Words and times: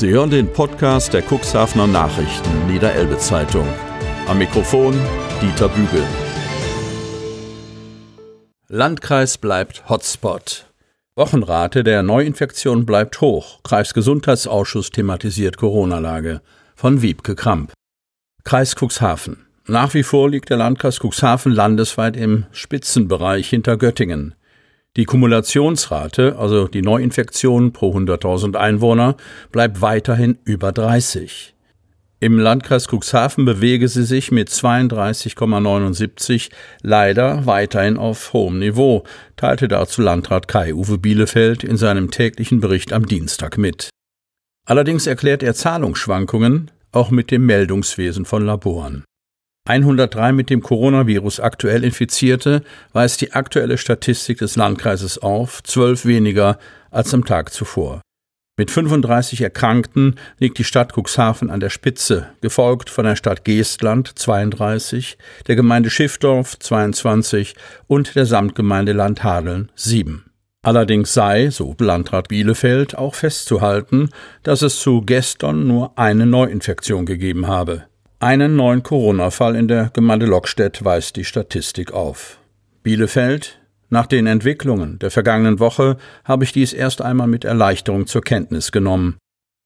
Sie 0.00 0.08
hören 0.08 0.30
den 0.30 0.50
Podcast 0.50 1.12
der 1.12 1.22
Cuxhavener 1.22 1.86
Nachrichten 1.86 2.66
Niederelbe 2.66 3.18
Zeitung. 3.18 3.68
Am 4.28 4.38
Mikrofon 4.38 4.98
Dieter 5.42 5.68
Bügel. 5.68 6.02
Landkreis 8.68 9.36
bleibt 9.36 9.90
Hotspot. 9.90 10.64
Wochenrate 11.16 11.84
der 11.84 12.02
Neuinfektion 12.02 12.86
bleibt 12.86 13.20
hoch. 13.20 13.60
Kreisgesundheitsausschuss 13.62 14.88
thematisiert 14.88 15.58
Corona-Lage. 15.58 16.40
Von 16.74 17.02
Wiebke 17.02 17.34
Kramp. 17.34 17.74
Kreis 18.42 18.76
Cuxhaven. 18.76 19.44
Nach 19.66 19.92
wie 19.92 20.02
vor 20.02 20.30
liegt 20.30 20.48
der 20.48 20.56
Landkreis 20.56 20.98
Cuxhaven 20.98 21.52
landesweit 21.52 22.16
im 22.16 22.46
Spitzenbereich 22.52 23.50
hinter 23.50 23.76
Göttingen. 23.76 24.34
Die 24.96 25.04
Kumulationsrate, 25.04 26.36
also 26.36 26.66
die 26.66 26.82
Neuinfektion 26.82 27.72
pro 27.72 27.96
100.000 27.96 28.56
Einwohner, 28.56 29.16
bleibt 29.52 29.80
weiterhin 29.80 30.38
über 30.44 30.72
30. 30.72 31.54
Im 32.22 32.38
Landkreis 32.38 32.88
Cuxhaven 32.88 33.44
bewege 33.44 33.88
sie 33.88 34.04
sich 34.04 34.30
mit 34.30 34.50
32,79 34.50 36.50
leider 36.82 37.46
weiterhin 37.46 37.96
auf 37.96 38.32
hohem 38.32 38.58
Niveau, 38.58 39.04
teilte 39.36 39.68
dazu 39.68 40.02
Landrat 40.02 40.48
Kai-Uwe 40.48 40.98
Bielefeld 40.98 41.64
in 41.64 41.78
seinem 41.78 42.10
täglichen 42.10 42.60
Bericht 42.60 42.92
am 42.92 43.06
Dienstag 43.06 43.56
mit. 43.56 43.88
Allerdings 44.66 45.06
erklärt 45.06 45.42
er 45.42 45.54
Zahlungsschwankungen 45.54 46.70
auch 46.92 47.10
mit 47.10 47.30
dem 47.30 47.46
Meldungswesen 47.46 48.24
von 48.24 48.44
Laboren. 48.44 49.04
103 49.70 50.32
mit 50.32 50.50
dem 50.50 50.62
Coronavirus 50.62 51.38
aktuell 51.38 51.84
Infizierte 51.84 52.64
weist 52.92 53.20
die 53.20 53.34
aktuelle 53.34 53.78
Statistik 53.78 54.38
des 54.38 54.56
Landkreises 54.56 55.18
auf, 55.18 55.62
zwölf 55.62 56.04
weniger 56.04 56.58
als 56.90 57.14
am 57.14 57.24
Tag 57.24 57.52
zuvor. 57.52 58.00
Mit 58.58 58.72
35 58.72 59.42
Erkrankten 59.42 60.16
liegt 60.40 60.58
die 60.58 60.64
Stadt 60.64 60.92
Cuxhaven 60.92 61.50
an 61.50 61.60
der 61.60 61.70
Spitze, 61.70 62.30
gefolgt 62.40 62.90
von 62.90 63.04
der 63.04 63.14
Stadt 63.14 63.44
Geestland 63.44 64.18
32, 64.18 65.16
der 65.46 65.54
Gemeinde 65.54 65.88
Schiffdorf 65.88 66.58
22 66.58 67.54
und 67.86 68.16
der 68.16 68.26
Samtgemeinde 68.26 68.92
Landhadeln 68.92 69.70
7. 69.76 70.24
Allerdings 70.62 71.14
sei, 71.14 71.48
so 71.50 71.76
Landrat 71.78 72.26
Bielefeld, 72.26 72.98
auch 72.98 73.14
festzuhalten, 73.14 74.10
dass 74.42 74.62
es 74.62 74.80
zu 74.80 75.02
gestern 75.02 75.68
nur 75.68 75.96
eine 75.96 76.26
Neuinfektion 76.26 77.06
gegeben 77.06 77.46
habe. 77.46 77.84
Einen 78.22 78.54
neuen 78.54 78.82
Corona-Fall 78.82 79.56
in 79.56 79.66
der 79.66 79.88
Gemeinde 79.94 80.26
Lockstedt 80.26 80.84
weist 80.84 81.16
die 81.16 81.24
Statistik 81.24 81.94
auf. 81.94 82.38
Bielefeld, 82.82 83.58
nach 83.88 84.04
den 84.04 84.26
Entwicklungen 84.26 84.98
der 84.98 85.10
vergangenen 85.10 85.58
Woche 85.58 85.96
habe 86.24 86.44
ich 86.44 86.52
dies 86.52 86.74
erst 86.74 87.00
einmal 87.00 87.28
mit 87.28 87.46
Erleichterung 87.46 88.06
zur 88.06 88.20
Kenntnis 88.20 88.72
genommen. 88.72 89.16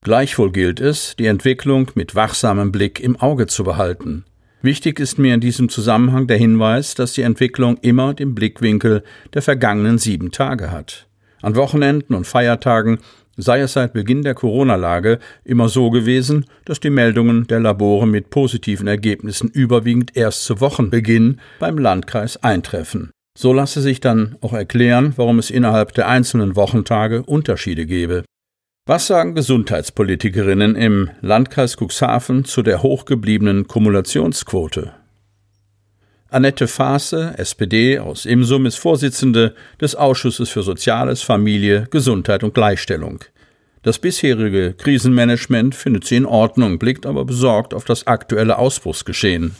Gleichwohl 0.05 0.53
gilt 0.53 0.79
es, 0.79 1.17
die 1.17 1.27
Entwicklung 1.27 1.91
mit 1.97 2.15
wachsamem 2.15 2.71
Blick 2.71 3.01
im 3.01 3.17
Auge 3.17 3.49
zu 3.49 3.65
behalten. 3.65 4.25
Wichtig 4.63 5.01
ist 5.01 5.19
mir 5.19 5.35
in 5.35 5.41
diesem 5.41 5.69
Zusammenhang 5.69 6.29
der 6.29 6.37
Hinweis, 6.37 6.95
dass 6.95 7.13
die 7.13 7.23
Entwicklung 7.23 7.79
immer 7.79 8.15
den 8.15 8.37
Blickwinkel 8.37 9.03
der 9.35 9.43
vergangenen 9.43 9.99
sieben 9.99 10.31
Tage 10.31 10.71
hat. 10.71 11.09
An 11.43 11.57
Wochenenden 11.57 12.15
und 12.15 12.25
Feiertagen 12.25 13.01
sei 13.37 13.61
es 13.61 13.73
seit 13.75 13.93
Beginn 13.93 14.23
der 14.23 14.35
Corona-Lage 14.35 15.19
immer 15.45 15.69
so 15.69 15.91
gewesen, 15.91 16.47
dass 16.65 16.81
die 16.81 16.91
Meldungen 16.91 17.47
der 17.47 17.61
Labore 17.61 18.07
mit 18.07 18.31
positiven 18.31 18.87
Ergebnissen 18.87 19.49
überwiegend 19.49 20.17
erst 20.17 20.45
zu 20.45 20.61
Wochenbeginn 20.61 21.41
beim 21.59 21.79
Landkreis 21.79 22.43
eintreffen. 22.43 23.11
So 23.37 23.53
lasse 23.53 23.81
sich 23.81 24.01
dann 24.01 24.37
auch 24.41 24.53
erklären, 24.53 25.13
warum 25.17 25.39
es 25.39 25.51
innerhalb 25.51 25.93
der 25.95 26.09
einzelnen 26.09 26.55
Wochentage 26.55 27.23
Unterschiede 27.23 27.85
gebe. 27.85 28.25
Was 28.87 29.07
sagen 29.07 29.35
Gesundheitspolitikerinnen 29.35 30.77
im 30.77 31.11
Landkreis 31.21 31.77
Cuxhaven 31.77 32.45
zu 32.45 32.63
der 32.63 32.83
hochgebliebenen 32.83 33.67
Kumulationsquote? 33.67 34.93
Annette 36.29 36.67
Faase, 36.67 37.33
SPD 37.39 37.99
aus 37.99 38.27
Imsum, 38.27 38.67
ist 38.67 38.77
Vorsitzende 38.77 39.55
des 39.81 39.95
Ausschusses 39.95 40.51
für 40.51 40.63
Soziales, 40.63 41.23
Familie, 41.23 41.87
Gesundheit 41.91 42.43
und 42.45 42.55
Gleichstellung. 42.55 43.21
Das 43.85 43.99
bisherige 43.99 44.73
Krisenmanagement 44.73 45.75
findet 45.75 46.05
sie 46.07 46.17
in 46.17 46.25
Ordnung, 46.25 46.79
blickt 46.79 47.05
aber 47.05 47.27
besorgt 47.27 47.75
auf 47.75 47.85
das 47.85 48.07
aktuelle 48.07 48.59
Ausbruchsgeschehen. 48.59 49.55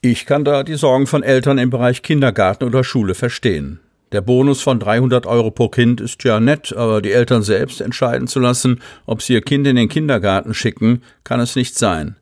Ich 0.00 0.24
kann 0.24 0.42
da 0.42 0.62
die 0.62 0.76
Sorgen 0.76 1.06
von 1.06 1.22
Eltern 1.22 1.58
im 1.58 1.68
Bereich 1.68 2.02
Kindergarten 2.02 2.64
oder 2.64 2.84
Schule 2.84 3.14
verstehen. 3.14 3.80
Der 4.12 4.22
Bonus 4.22 4.62
von 4.62 4.80
300 4.80 5.26
Euro 5.26 5.50
pro 5.50 5.68
Kind 5.68 6.00
ist 6.00 6.24
ja 6.24 6.40
nett, 6.40 6.74
aber 6.74 7.02
die 7.02 7.12
Eltern 7.12 7.42
selbst 7.42 7.82
entscheiden 7.82 8.26
zu 8.26 8.40
lassen, 8.40 8.80
ob 9.04 9.20
sie 9.20 9.34
ihr 9.34 9.42
Kind 9.42 9.66
in 9.66 9.76
den 9.76 9.90
Kindergarten 9.90 10.54
schicken, 10.54 11.02
kann 11.24 11.38
es 11.38 11.54
nicht 11.54 11.76
sein. 11.76 12.16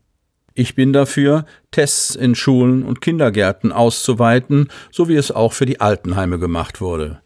Ich 0.54 0.74
bin 0.74 0.92
dafür, 0.92 1.44
Tests 1.70 2.16
in 2.16 2.34
Schulen 2.34 2.82
und 2.82 3.00
Kindergärten 3.00 3.70
auszuweiten, 3.70 4.70
so 4.90 5.08
wie 5.08 5.14
es 5.14 5.30
auch 5.30 5.52
für 5.52 5.66
die 5.66 5.80
Altenheime 5.80 6.40
gemacht 6.40 6.80
wurde. 6.80 7.20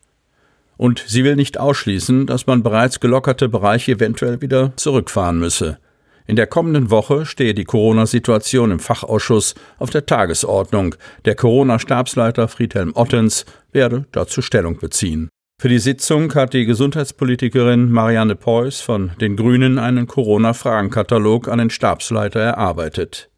Und 0.76 1.04
sie 1.06 1.24
will 1.24 1.36
nicht 1.36 1.58
ausschließen, 1.58 2.26
dass 2.26 2.46
man 2.46 2.62
bereits 2.62 3.00
gelockerte 3.00 3.48
Bereiche 3.48 3.92
eventuell 3.92 4.40
wieder 4.40 4.72
zurückfahren 4.76 5.38
müsse. 5.38 5.78
In 6.26 6.36
der 6.36 6.46
kommenden 6.46 6.90
Woche 6.90 7.26
stehe 7.26 7.52
die 7.52 7.64
Corona-Situation 7.64 8.70
im 8.70 8.78
Fachausschuss 8.78 9.54
auf 9.78 9.90
der 9.90 10.06
Tagesordnung. 10.06 10.94
Der 11.26 11.34
Corona-Stabsleiter 11.34 12.48
Friedhelm 12.48 12.92
Ottens 12.94 13.44
werde 13.72 14.06
dazu 14.12 14.40
Stellung 14.40 14.78
beziehen. 14.78 15.28
Für 15.60 15.68
die 15.68 15.78
Sitzung 15.78 16.34
hat 16.34 16.52
die 16.52 16.64
Gesundheitspolitikerin 16.64 17.90
Marianne 17.90 18.36
Preuß 18.36 18.80
von 18.80 19.12
den 19.20 19.36
Grünen 19.36 19.78
einen 19.78 20.06
Corona-Fragenkatalog 20.06 21.48
an 21.48 21.58
den 21.58 21.70
Stabsleiter 21.70 22.40
erarbeitet. 22.40 23.30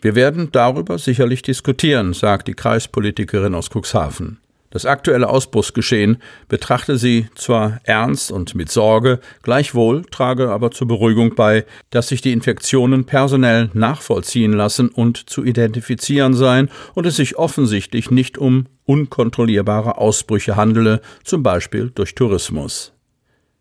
Wir 0.00 0.14
werden 0.14 0.50
darüber 0.52 0.98
sicherlich 0.98 1.42
diskutieren, 1.42 2.14
sagt 2.14 2.48
die 2.48 2.54
Kreispolitikerin 2.54 3.54
aus 3.54 3.70
Cuxhaven. 3.70 4.38
Das 4.76 4.84
aktuelle 4.84 5.30
Ausbruchsgeschehen 5.30 6.18
betrachte 6.48 6.98
sie 6.98 7.28
zwar 7.34 7.80
ernst 7.84 8.30
und 8.30 8.54
mit 8.54 8.70
Sorge, 8.70 9.20
gleichwohl 9.42 10.04
trage 10.04 10.50
aber 10.50 10.70
zur 10.70 10.86
Beruhigung 10.86 11.34
bei, 11.34 11.64
dass 11.88 12.08
sich 12.08 12.20
die 12.20 12.32
Infektionen 12.32 13.06
personell 13.06 13.70
nachvollziehen 13.72 14.52
lassen 14.52 14.90
und 14.90 15.30
zu 15.30 15.44
identifizieren 15.44 16.34
seien 16.34 16.68
und 16.92 17.06
es 17.06 17.16
sich 17.16 17.38
offensichtlich 17.38 18.10
nicht 18.10 18.36
um 18.36 18.66
unkontrollierbare 18.84 19.96
Ausbrüche 19.96 20.56
handele, 20.56 21.00
zum 21.24 21.42
Beispiel 21.42 21.90
durch 21.94 22.14
Tourismus. 22.14 22.92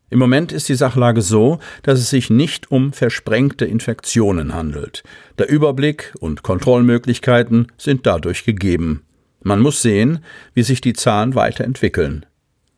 Im 0.10 0.20
Moment 0.20 0.52
ist 0.52 0.68
die 0.68 0.76
Sachlage 0.76 1.22
so, 1.22 1.60
dass 1.84 2.00
es 2.00 2.10
sich 2.10 2.30
nicht 2.30 2.72
um 2.72 2.92
versprengte 2.92 3.64
Infektionen 3.64 4.54
handelt. 4.54 5.04
Der 5.38 5.48
Überblick 5.48 6.14
und 6.20 6.44
Kontrollmöglichkeiten 6.44 7.72
sind 7.78 8.06
dadurch 8.06 8.44
gegeben. 8.44 9.06
Man 9.48 9.60
muss 9.60 9.84
sehen, 9.84 10.22
wie 10.56 10.64
sich 10.64 10.82
die 10.82 10.94
Zahlen 10.94 11.36
weiterentwickeln. 11.36 12.26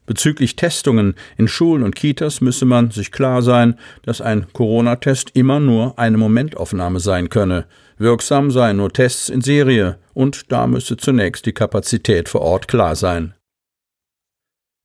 Bezüglich 0.06 0.58
Testungen 0.58 1.16
in 1.38 1.48
Schulen 1.48 1.82
und 1.82 1.96
Kitas 1.96 2.42
müsse 2.42 2.66
man 2.66 2.92
sich 2.92 3.14
klar 3.14 3.42
sein, 3.42 3.80
dass 4.04 4.20
ein 4.20 4.48
Corona-Test 4.52 5.32
immer 5.34 5.62
nur 5.62 5.98
eine 5.98 6.18
Momentaufnahme 6.18 7.00
sein 7.00 7.30
könne. 7.30 7.68
Wirksam 7.98 8.52
seien 8.52 8.76
nur 8.78 8.92
Tests 8.92 9.30
in 9.30 9.40
Serie, 9.40 9.98
und 10.14 10.52
da 10.52 10.68
müsse 10.68 10.98
zunächst 10.98 11.46
die 11.46 11.54
Kapazität 11.54 12.28
vor 12.28 12.42
Ort 12.42 12.68
klar 12.68 12.98
sein. 12.98 13.34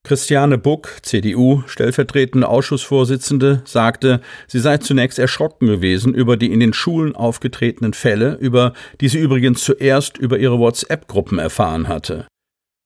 Christiane 0.05 0.59
Buck, 0.59 0.97
CDU, 1.03 1.63
stellvertretende 1.67 2.49
Ausschussvorsitzende, 2.49 3.63
sagte, 3.65 4.21
sie 4.49 4.59
sei 4.59 4.79
zunächst 4.79 5.21
erschrocken 5.21 5.69
gewesen 5.69 6.13
über 6.13 6.37
die 6.37 6.53
in 6.53 6.59
den 6.59 6.73
Schulen 6.73 7.15
aufgetretenen 7.15 7.95
Fälle, 7.95 8.37
über 8.41 8.73
die 9.01 9.09
sie 9.09 9.21
übrigens 9.21 9.63
zuerst 9.63 10.19
über 10.19 10.39
ihre 10.39 10.59
WhatsApp-Gruppen 10.59 11.39
erfahren 11.39 11.87
hatte. 11.87 12.27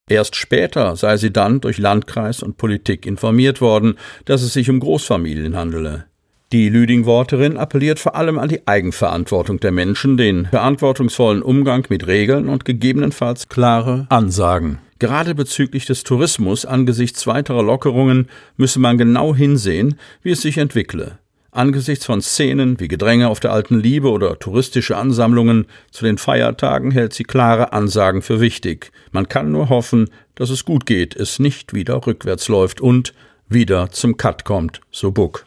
Erst 0.09 0.35
später 0.35 0.95
sei 0.95 1.17
sie 1.17 1.33
dann 1.33 1.59
durch 1.59 1.79
Landkreis 1.79 2.43
und 2.43 2.57
Politik 2.57 3.07
informiert 3.07 3.61
worden, 3.61 3.97
dass 4.25 4.43
es 4.43 4.53
sich 4.53 4.69
um 4.69 4.79
Großfamilien 4.79 5.57
handele. 5.57 6.05
Die 6.53 6.69
Lüdingworterin 6.69 7.57
appelliert 7.57 7.99
vor 7.99 8.15
allem 8.15 8.39
an 8.39 8.47
die 8.47 8.65
Eigenverantwortung 8.65 9.59
der 9.59 9.73
Menschen, 9.73 10.15
den 10.15 10.45
verantwortungsvollen 10.45 11.41
Umgang 11.41 11.85
mit 11.89 12.07
Regeln 12.07 12.47
und 12.47 12.63
gegebenenfalls 12.63 13.49
klare 13.49 14.07
Ansagen. 14.07 14.79
Gerade 14.97 15.35
bezüglich 15.35 15.85
des 15.85 16.05
Tourismus 16.05 16.65
angesichts 16.65 17.27
weiterer 17.27 17.63
Lockerungen 17.63 18.29
müsse 18.55 18.79
man 18.79 18.97
genau 18.97 19.35
hinsehen, 19.35 19.99
wie 20.23 20.31
es 20.31 20.41
sich 20.41 20.57
entwickle. 20.57 21.19
Angesichts 21.51 22.05
von 22.05 22.21
Szenen 22.21 22.79
wie 22.79 22.87
Gedränge 22.87 23.27
auf 23.27 23.41
der 23.41 23.51
alten 23.51 23.81
Liebe 23.81 24.09
oder 24.09 24.39
touristische 24.39 24.95
Ansammlungen 24.95 25.65
zu 25.91 26.05
den 26.05 26.17
Feiertagen 26.17 26.91
hält 26.91 27.13
sie 27.13 27.25
klare 27.25 27.73
Ansagen 27.73 28.21
für 28.21 28.39
wichtig. 28.39 28.93
Man 29.11 29.27
kann 29.27 29.51
nur 29.51 29.67
hoffen, 29.67 30.09
dass 30.35 30.49
es 30.49 30.63
gut 30.63 30.85
geht, 30.85 31.13
es 31.13 31.39
nicht 31.39 31.73
wieder 31.73 32.07
rückwärts 32.07 32.47
läuft 32.47 32.79
und 32.79 33.13
wieder 33.49 33.89
zum 33.91 34.15
Cut 34.15 34.45
kommt, 34.45 34.79
so 34.91 35.11
Buck. 35.11 35.46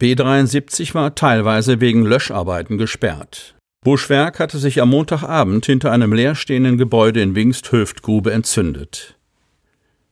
B73 0.00 0.94
war 0.94 1.14
teilweise 1.14 1.80
wegen 1.80 2.04
Löscharbeiten 2.04 2.78
gesperrt. 2.78 3.56
Buschwerk 3.84 4.38
hatte 4.38 4.58
sich 4.58 4.80
am 4.80 4.90
Montagabend 4.90 5.66
hinter 5.66 5.92
einem 5.92 6.12
leerstehenden 6.12 6.78
Gebäude 6.78 7.20
in 7.20 7.34
Wingst-Höftgrube 7.34 8.32
entzündet. 8.32 9.16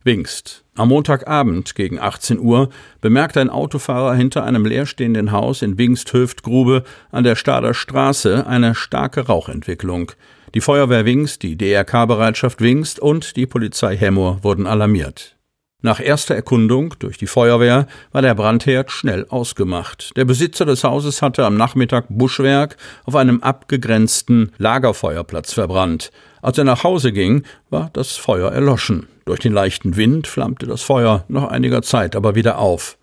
Wingst. 0.03 0.63
Am 0.75 0.89
Montagabend 0.89 1.75
gegen 1.75 1.99
18 1.99 2.39
Uhr 2.39 2.69
bemerkte 3.01 3.41
ein 3.41 3.49
Autofahrer 3.49 4.15
hinter 4.15 4.43
einem 4.43 4.65
leerstehenden 4.65 5.31
Haus 5.31 5.61
in 5.61 5.77
Wingst-Höftgrube 5.77 6.83
an 7.11 7.23
der 7.23 7.35
Stader 7.35 7.73
Straße 7.73 8.47
eine 8.47 8.73
starke 8.73 9.27
Rauchentwicklung. 9.27 10.11
Die 10.53 10.61
Feuerwehr 10.61 11.05
Wingst, 11.05 11.43
die 11.43 11.57
DRK-Bereitschaft 11.57 12.61
Wingst 12.61 12.99
und 12.99 13.35
die 13.35 13.45
Polizei 13.45 13.95
Hemmoor 13.97 14.43
wurden 14.43 14.65
alarmiert. 14.65 15.36
Nach 15.83 15.99
erster 15.99 16.33
Erkundung 16.33 16.95
durch 16.97 17.19
die 17.19 17.27
Feuerwehr 17.27 17.85
war 18.11 18.23
der 18.23 18.33
Brandherd 18.33 18.89
schnell 18.89 19.27
ausgemacht. 19.29 20.11
Der 20.15 20.25
Besitzer 20.25 20.65
des 20.65 20.83
Hauses 20.83 21.21
hatte 21.21 21.45
am 21.45 21.55
Nachmittag 21.55 22.05
Buschwerk 22.09 22.77
auf 23.05 23.15
einem 23.15 23.43
abgegrenzten 23.43 24.51
Lagerfeuerplatz 24.57 25.53
verbrannt. 25.53 26.11
Als 26.41 26.57
er 26.57 26.63
nach 26.63 26.83
Hause 26.83 27.11
ging, 27.11 27.43
war 27.69 27.91
das 27.93 28.17
Feuer 28.17 28.51
erloschen. 28.51 29.07
Durch 29.25 29.39
den 29.39 29.53
leichten 29.53 29.95
Wind 29.97 30.25
flammte 30.25 30.65
das 30.65 30.81
Feuer 30.81 31.25
nach 31.27 31.43
einiger 31.49 31.83
Zeit 31.83 32.15
aber 32.15 32.33
wieder 32.33 32.57
auf. 32.57 32.97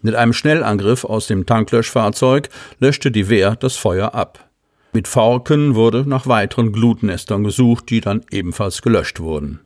Mit 0.00 0.14
einem 0.14 0.32
Schnellangriff 0.32 1.04
aus 1.04 1.26
dem 1.26 1.46
Tanklöschfahrzeug 1.46 2.48
löschte 2.78 3.10
die 3.10 3.28
Wehr 3.28 3.56
das 3.56 3.76
Feuer 3.76 4.14
ab. 4.14 4.48
Mit 4.92 5.08
Forken 5.08 5.74
wurde 5.74 6.08
nach 6.08 6.28
weiteren 6.28 6.70
Glutnestern 6.72 7.42
gesucht, 7.42 7.90
die 7.90 8.00
dann 8.00 8.22
ebenfalls 8.30 8.82
gelöscht 8.82 9.18
wurden. 9.18 9.60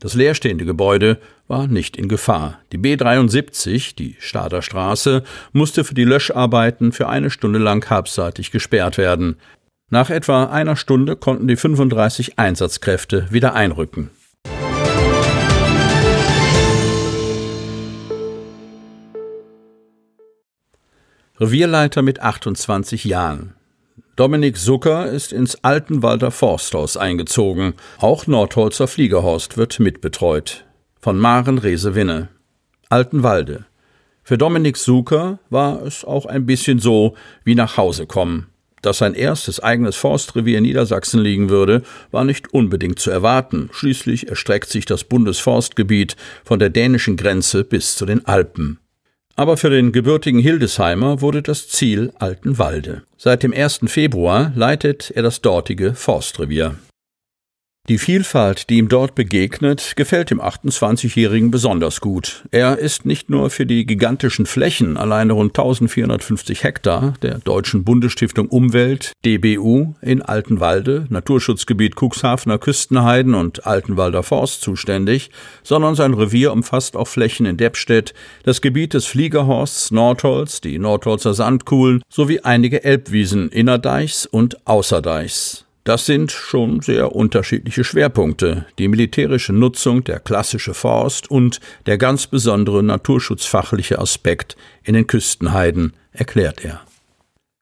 Das 0.00 0.14
leerstehende 0.14 0.64
Gebäude 0.64 1.18
war 1.48 1.66
nicht 1.66 1.96
in 1.96 2.08
Gefahr. 2.08 2.60
Die 2.72 2.78
B73, 2.78 3.96
die 3.96 4.16
Stader 4.20 4.62
Straße, 4.62 5.24
musste 5.52 5.82
für 5.82 5.94
die 5.94 6.04
Löscharbeiten 6.04 6.92
für 6.92 7.08
eine 7.08 7.30
Stunde 7.30 7.58
lang 7.58 7.88
halbseitig 7.90 8.50
gesperrt 8.50 8.98
werden. 8.98 9.36
Nach 9.90 10.10
etwa 10.10 10.44
einer 10.44 10.76
Stunde 10.76 11.16
konnten 11.16 11.48
die 11.48 11.56
35 11.56 12.38
Einsatzkräfte 12.38 13.26
wieder 13.30 13.54
einrücken. 13.54 14.10
Revierleiter 21.40 22.02
mit 22.02 22.20
28 22.20 23.04
Jahren. 23.04 23.54
Dominik 24.16 24.58
Zucker 24.58 25.06
ist 25.06 25.32
ins 25.32 25.62
Altenwalder 25.62 26.32
Forsthaus 26.32 26.96
eingezogen. 26.96 27.74
Auch 28.00 28.26
Nordholzer 28.26 28.88
Fliegerhorst 28.88 29.56
wird 29.56 29.78
mitbetreut. 29.78 30.67
Von 31.00 31.16
Maren 31.16 31.58
Rese-Winne. 31.58 32.28
Altenwalde. 32.88 33.66
Für 34.24 34.36
Dominik 34.36 34.76
Zucker 34.76 35.38
war 35.48 35.82
es 35.82 36.04
auch 36.04 36.26
ein 36.26 36.44
bisschen 36.44 36.80
so 36.80 37.14
wie 37.44 37.54
nach 37.54 37.76
Hause 37.76 38.06
kommen. 38.06 38.48
Dass 38.82 38.98
sein 38.98 39.14
erstes 39.14 39.60
eigenes 39.60 39.94
Forstrevier 39.94 40.58
in 40.58 40.64
Niedersachsen 40.64 41.20
liegen 41.20 41.50
würde, 41.50 41.82
war 42.10 42.24
nicht 42.24 42.52
unbedingt 42.52 42.98
zu 42.98 43.10
erwarten. 43.10 43.70
Schließlich 43.72 44.28
erstreckt 44.28 44.70
sich 44.70 44.86
das 44.86 45.04
Bundesforstgebiet 45.04 46.16
von 46.44 46.58
der 46.58 46.70
dänischen 46.70 47.16
Grenze 47.16 47.62
bis 47.62 47.94
zu 47.94 48.04
den 48.04 48.26
Alpen. 48.26 48.80
Aber 49.36 49.56
für 49.56 49.70
den 49.70 49.92
gebürtigen 49.92 50.40
Hildesheimer 50.40 51.20
wurde 51.20 51.42
das 51.42 51.68
Ziel 51.68 52.12
Altenwalde. 52.18 53.02
Seit 53.16 53.44
dem 53.44 53.52
1. 53.52 53.80
Februar 53.86 54.52
leitet 54.56 55.12
er 55.14 55.22
das 55.22 55.42
dortige 55.42 55.94
Forstrevier. 55.94 56.74
Die 57.88 57.96
Vielfalt, 57.96 58.68
die 58.68 58.76
ihm 58.76 58.90
dort 58.90 59.14
begegnet, 59.14 59.94
gefällt 59.96 60.28
dem 60.28 60.42
28-Jährigen 60.42 61.50
besonders 61.50 62.02
gut. 62.02 62.44
Er 62.50 62.76
ist 62.76 63.06
nicht 63.06 63.30
nur 63.30 63.48
für 63.48 63.64
die 63.64 63.86
gigantischen 63.86 64.44
Flächen, 64.44 64.98
alleine 64.98 65.32
rund 65.32 65.58
1450 65.58 66.64
Hektar, 66.64 67.14
der 67.22 67.38
Deutschen 67.38 67.84
Bundesstiftung 67.84 68.48
Umwelt, 68.48 69.12
DBU, 69.24 69.94
in 70.02 70.20
Altenwalde, 70.20 71.06
Naturschutzgebiet 71.08 71.94
Cuxhavener 71.98 72.58
Küstenheiden 72.58 73.34
und 73.34 73.66
Altenwalder 73.66 74.22
Forst 74.22 74.60
zuständig, 74.60 75.30
sondern 75.62 75.94
sein 75.94 76.12
Revier 76.12 76.52
umfasst 76.52 76.94
auch 76.94 77.08
Flächen 77.08 77.46
in 77.46 77.56
Deppstedt, 77.56 78.12
das 78.42 78.60
Gebiet 78.60 78.92
des 78.92 79.06
Fliegerhorsts 79.06 79.92
Nordholz, 79.92 80.60
die 80.60 80.78
Nordholzer 80.78 81.32
Sandkuhlen 81.32 82.02
sowie 82.10 82.40
einige 82.40 82.84
Elbwiesen 82.84 83.48
innerdeichs 83.48 84.26
und 84.26 84.66
außerdeichs. 84.66 85.64
Das 85.88 86.04
sind 86.04 86.30
schon 86.30 86.82
sehr 86.82 87.16
unterschiedliche 87.16 87.82
Schwerpunkte. 87.82 88.66
Die 88.78 88.88
militärische 88.88 89.54
Nutzung, 89.54 90.04
der 90.04 90.20
klassische 90.20 90.74
Forst 90.74 91.30
und 91.30 91.60
der 91.86 91.96
ganz 91.96 92.26
besondere 92.26 92.82
naturschutzfachliche 92.82 93.98
Aspekt 93.98 94.58
in 94.82 94.92
den 94.92 95.06
Küstenheiden, 95.06 95.94
erklärt 96.12 96.62
er. 96.62 96.82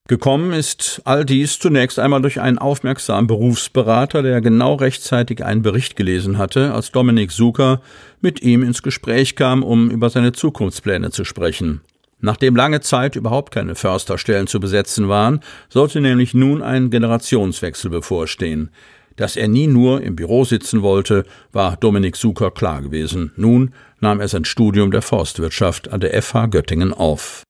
Gekommen 0.08 0.52
ist 0.52 1.02
all 1.04 1.24
dies 1.24 1.60
zunächst 1.60 2.00
einmal 2.00 2.20
durch 2.20 2.40
einen 2.40 2.58
aufmerksamen 2.58 3.28
Berufsberater, 3.28 4.24
der 4.24 4.40
genau 4.40 4.74
rechtzeitig 4.74 5.44
einen 5.44 5.62
Bericht 5.62 5.94
gelesen 5.94 6.36
hatte, 6.36 6.74
als 6.74 6.90
Dominik 6.90 7.30
Suker 7.30 7.80
mit 8.20 8.42
ihm 8.42 8.64
ins 8.64 8.82
Gespräch 8.82 9.36
kam, 9.36 9.62
um 9.62 9.88
über 9.88 10.10
seine 10.10 10.32
Zukunftspläne 10.32 11.12
zu 11.12 11.24
sprechen. 11.24 11.80
Nachdem 12.20 12.56
lange 12.56 12.80
Zeit 12.80 13.16
überhaupt 13.16 13.52
keine 13.52 13.74
Försterstellen 13.74 14.46
zu 14.46 14.58
besetzen 14.58 15.08
waren, 15.08 15.40
sollte 15.68 16.00
nämlich 16.00 16.34
nun 16.34 16.62
ein 16.62 16.90
Generationswechsel 16.90 17.90
bevorstehen. 17.90 18.70
Dass 19.16 19.36
er 19.36 19.48
nie 19.48 19.66
nur 19.66 20.02
im 20.02 20.16
Büro 20.16 20.44
sitzen 20.44 20.82
wollte, 20.82 21.24
war 21.52 21.76
Dominik 21.76 22.16
Suker 22.16 22.50
klar 22.50 22.82
gewesen. 22.82 23.32
Nun 23.36 23.72
nahm 24.00 24.20
er 24.20 24.28
sein 24.28 24.44
Studium 24.44 24.90
der 24.90 25.02
Forstwirtschaft 25.02 25.90
an 25.90 26.00
der 26.00 26.22
FH 26.22 26.46
Göttingen 26.46 26.92
auf. 26.92 27.45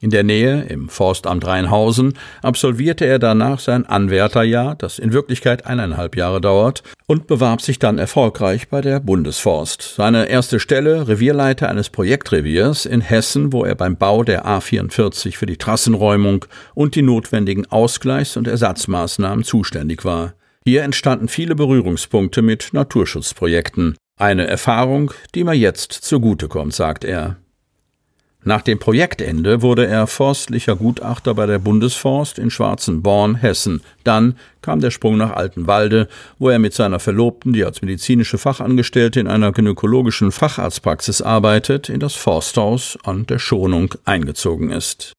In 0.00 0.10
der 0.10 0.22
Nähe, 0.22 0.62
im 0.62 0.88
Forstamt 0.88 1.44
Rheinhausen, 1.44 2.14
absolvierte 2.40 3.04
er 3.04 3.18
danach 3.18 3.58
sein 3.58 3.84
Anwärterjahr, 3.84 4.76
das 4.76 5.00
in 5.00 5.12
Wirklichkeit 5.12 5.66
eineinhalb 5.66 6.14
Jahre 6.14 6.40
dauert, 6.40 6.84
und 7.06 7.26
bewarb 7.26 7.62
sich 7.62 7.80
dann 7.80 7.98
erfolgreich 7.98 8.68
bei 8.68 8.80
der 8.80 9.00
Bundesforst. 9.00 9.96
Seine 9.96 10.26
erste 10.28 10.60
Stelle, 10.60 11.08
Revierleiter 11.08 11.68
eines 11.68 11.90
Projektreviers 11.90 12.86
in 12.86 13.00
Hessen, 13.00 13.52
wo 13.52 13.64
er 13.64 13.74
beim 13.74 13.96
Bau 13.96 14.22
der 14.22 14.46
A44 14.46 15.36
für 15.36 15.46
die 15.46 15.56
Trassenräumung 15.56 16.44
und 16.74 16.94
die 16.94 17.02
notwendigen 17.02 17.66
Ausgleichs- 17.66 18.38
und 18.38 18.46
Ersatzmaßnahmen 18.46 19.42
zuständig 19.42 20.04
war. 20.04 20.34
Hier 20.64 20.84
entstanden 20.84 21.26
viele 21.26 21.56
Berührungspunkte 21.56 22.42
mit 22.42 22.68
Naturschutzprojekten. 22.72 23.96
Eine 24.16 24.46
Erfahrung, 24.46 25.12
die 25.34 25.42
mir 25.42 25.54
jetzt 25.54 25.92
zugutekommt, 25.92 26.72
sagt 26.72 27.04
er. 27.04 27.36
Nach 28.44 28.62
dem 28.62 28.78
Projektende 28.78 29.62
wurde 29.62 29.86
er 29.86 30.06
forstlicher 30.06 30.76
Gutachter 30.76 31.34
bei 31.34 31.46
der 31.46 31.58
Bundesforst 31.58 32.38
in 32.38 32.50
Schwarzenborn, 32.50 33.34
Hessen. 33.34 33.82
Dann 34.04 34.36
kam 34.62 34.80
der 34.80 34.92
Sprung 34.92 35.16
nach 35.16 35.32
Altenwalde, 35.32 36.08
wo 36.38 36.48
er 36.48 36.60
mit 36.60 36.72
seiner 36.72 37.00
Verlobten, 37.00 37.52
die 37.52 37.64
als 37.64 37.82
medizinische 37.82 38.38
Fachangestellte 38.38 39.18
in 39.18 39.26
einer 39.26 39.50
gynäkologischen 39.50 40.30
Facharztpraxis 40.30 41.20
arbeitet, 41.20 41.88
in 41.88 41.98
das 41.98 42.14
Forsthaus 42.14 42.96
an 43.02 43.26
der 43.26 43.40
Schonung 43.40 43.94
eingezogen 44.04 44.70
ist. 44.70 45.12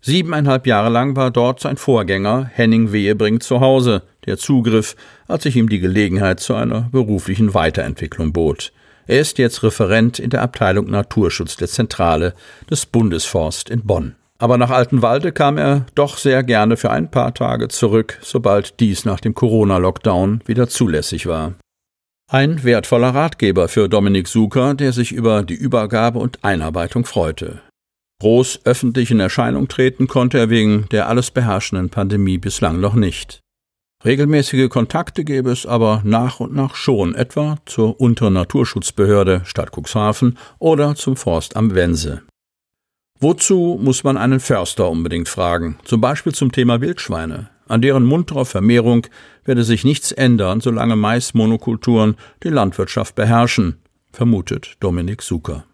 Siebeneinhalb 0.00 0.66
Jahre 0.66 0.90
lang 0.90 1.16
war 1.16 1.30
dort 1.30 1.60
sein 1.60 1.76
Vorgänger 1.76 2.50
Henning 2.52 2.92
Wehebring 2.92 3.40
zu 3.40 3.60
Hause, 3.60 4.02
der 4.26 4.38
zugriff, 4.38 4.94
als 5.26 5.42
sich 5.42 5.56
ihm 5.56 5.68
die 5.68 5.80
Gelegenheit 5.80 6.40
zu 6.40 6.54
einer 6.54 6.88
beruflichen 6.92 7.52
Weiterentwicklung 7.54 8.32
bot. 8.32 8.72
Er 9.08 9.20
ist 9.20 9.38
jetzt 9.38 9.62
Referent 9.62 10.18
in 10.18 10.28
der 10.28 10.42
Abteilung 10.42 10.90
Naturschutz 10.90 11.56
der 11.56 11.68
Zentrale 11.68 12.34
des 12.70 12.84
Bundesforst 12.84 13.70
in 13.70 13.80
Bonn. 13.86 14.16
Aber 14.38 14.58
nach 14.58 14.68
Altenwalde 14.68 15.32
kam 15.32 15.56
er 15.56 15.86
doch 15.94 16.18
sehr 16.18 16.42
gerne 16.42 16.76
für 16.76 16.90
ein 16.90 17.10
paar 17.10 17.32
Tage 17.32 17.68
zurück, 17.68 18.18
sobald 18.20 18.78
dies 18.80 19.06
nach 19.06 19.20
dem 19.20 19.34
Corona-Lockdown 19.34 20.42
wieder 20.44 20.68
zulässig 20.68 21.26
war. 21.26 21.54
Ein 22.30 22.62
wertvoller 22.62 23.14
Ratgeber 23.14 23.68
für 23.68 23.88
Dominik 23.88 24.28
Suker, 24.28 24.74
der 24.74 24.92
sich 24.92 25.12
über 25.12 25.42
die 25.42 25.54
Übergabe 25.54 26.18
und 26.18 26.44
Einarbeitung 26.44 27.06
freute. 27.06 27.62
Groß 28.20 28.60
öffentlich 28.64 29.10
in 29.10 29.20
Erscheinung 29.20 29.68
treten 29.68 30.06
konnte 30.06 30.36
er 30.38 30.50
wegen 30.50 30.86
der 30.90 31.08
alles 31.08 31.30
beherrschenden 31.30 31.88
Pandemie 31.88 32.36
bislang 32.36 32.78
noch 32.78 32.94
nicht. 32.94 33.40
Regelmäßige 34.04 34.68
Kontakte 34.68 35.24
gäbe 35.24 35.50
es 35.50 35.66
aber 35.66 36.02
nach 36.04 36.38
und 36.38 36.54
nach 36.54 36.76
schon, 36.76 37.16
etwa 37.16 37.56
zur 37.66 38.00
Unteren 38.00 38.34
Naturschutzbehörde 38.34 39.42
Stadt 39.44 39.72
Cuxhaven 39.76 40.38
oder 40.60 40.94
zum 40.94 41.16
Forst 41.16 41.56
am 41.56 41.74
Wense. 41.74 42.22
Wozu 43.18 43.76
muss 43.82 44.04
man 44.04 44.16
einen 44.16 44.38
Förster 44.38 44.88
unbedingt 44.88 45.28
fragen? 45.28 45.78
Zum 45.82 46.00
Beispiel 46.00 46.32
zum 46.32 46.52
Thema 46.52 46.80
Wildschweine. 46.80 47.50
An 47.66 47.82
deren 47.82 48.04
munterer 48.04 48.44
Vermehrung 48.44 49.08
werde 49.44 49.64
sich 49.64 49.82
nichts 49.82 50.12
ändern, 50.12 50.60
solange 50.60 50.94
Maismonokulturen 50.94 52.14
die 52.44 52.50
Landwirtschaft 52.50 53.16
beherrschen, 53.16 53.82
vermutet 54.12 54.76
Dominik 54.78 55.22
Suker. 55.22 55.64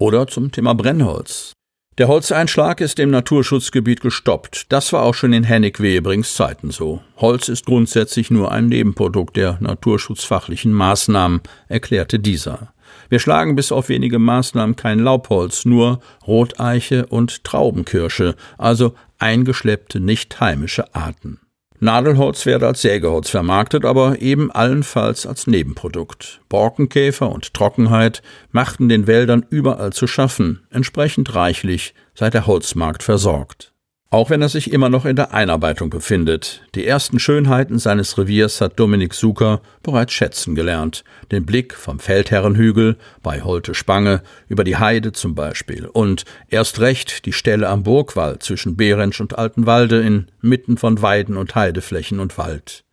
Oder 0.00 0.26
zum 0.26 0.52
Thema 0.52 0.74
Brennholz. 0.74 1.52
Der 1.98 2.06
Holzeinschlag 2.06 2.80
ist 2.80 3.00
im 3.00 3.10
Naturschutzgebiet 3.10 4.00
gestoppt. 4.00 4.66
Das 4.68 4.92
war 4.92 5.02
auch 5.02 5.14
schon 5.14 5.32
in 5.32 5.42
Hennig 5.42 5.80
Wehebrings 5.80 6.34
Zeiten 6.34 6.70
so. 6.70 7.02
Holz 7.16 7.48
ist 7.48 7.66
grundsätzlich 7.66 8.30
nur 8.30 8.52
ein 8.52 8.66
Nebenprodukt 8.66 9.36
der 9.36 9.58
naturschutzfachlichen 9.60 10.72
Maßnahmen, 10.72 11.40
erklärte 11.66 12.20
dieser. 12.20 12.72
Wir 13.08 13.18
schlagen 13.18 13.56
bis 13.56 13.72
auf 13.72 13.88
wenige 13.88 14.20
Maßnahmen 14.20 14.76
kein 14.76 15.00
Laubholz, 15.00 15.64
nur 15.64 15.98
Roteiche 16.24 17.06
und 17.06 17.42
Traubenkirsche, 17.42 18.36
also 18.58 18.94
eingeschleppte 19.18 19.98
nicht 19.98 20.38
heimische 20.38 20.94
Arten. 20.94 21.40
Nadelholz 21.80 22.44
werde 22.44 22.66
als 22.66 22.82
Sägeholz 22.82 23.30
vermarktet, 23.30 23.84
aber 23.84 24.20
eben 24.20 24.50
allenfalls 24.50 25.26
als 25.26 25.46
Nebenprodukt. 25.46 26.40
Borkenkäfer 26.48 27.30
und 27.30 27.54
Trockenheit 27.54 28.22
machten 28.50 28.88
den 28.88 29.06
Wäldern 29.06 29.46
überall 29.48 29.92
zu 29.92 30.06
schaffen, 30.06 30.66
entsprechend 30.70 31.34
reichlich 31.34 31.94
sei 32.14 32.30
der 32.30 32.46
Holzmarkt 32.46 33.02
versorgt. 33.02 33.72
Auch 34.10 34.30
wenn 34.30 34.40
er 34.40 34.48
sich 34.48 34.72
immer 34.72 34.88
noch 34.88 35.04
in 35.04 35.16
der 35.16 35.34
Einarbeitung 35.34 35.90
befindet. 35.90 36.62
Die 36.74 36.86
ersten 36.86 37.18
Schönheiten 37.18 37.78
seines 37.78 38.16
Reviers 38.16 38.62
hat 38.62 38.80
Dominik 38.80 39.12
Suker 39.12 39.60
bereits 39.82 40.14
schätzen 40.14 40.54
gelernt. 40.54 41.04
Den 41.30 41.44
Blick 41.44 41.74
vom 41.74 41.98
Feldherrenhügel 41.98 42.96
bei 43.22 43.42
Holte 43.42 43.74
Spange 43.74 44.22
über 44.48 44.64
die 44.64 44.78
Heide 44.78 45.12
zum 45.12 45.34
Beispiel 45.34 45.84
und 45.86 46.24
erst 46.48 46.80
recht 46.80 47.26
die 47.26 47.34
Stelle 47.34 47.68
am 47.68 47.82
Burgwall 47.82 48.38
zwischen 48.38 48.78
Behrensch 48.78 49.20
und 49.20 49.36
Altenwalde 49.36 50.00
inmitten 50.00 50.78
von 50.78 51.02
Weiden 51.02 51.36
und 51.36 51.54
Heideflächen 51.54 52.18
und 52.18 52.38
Wald. 52.38 52.84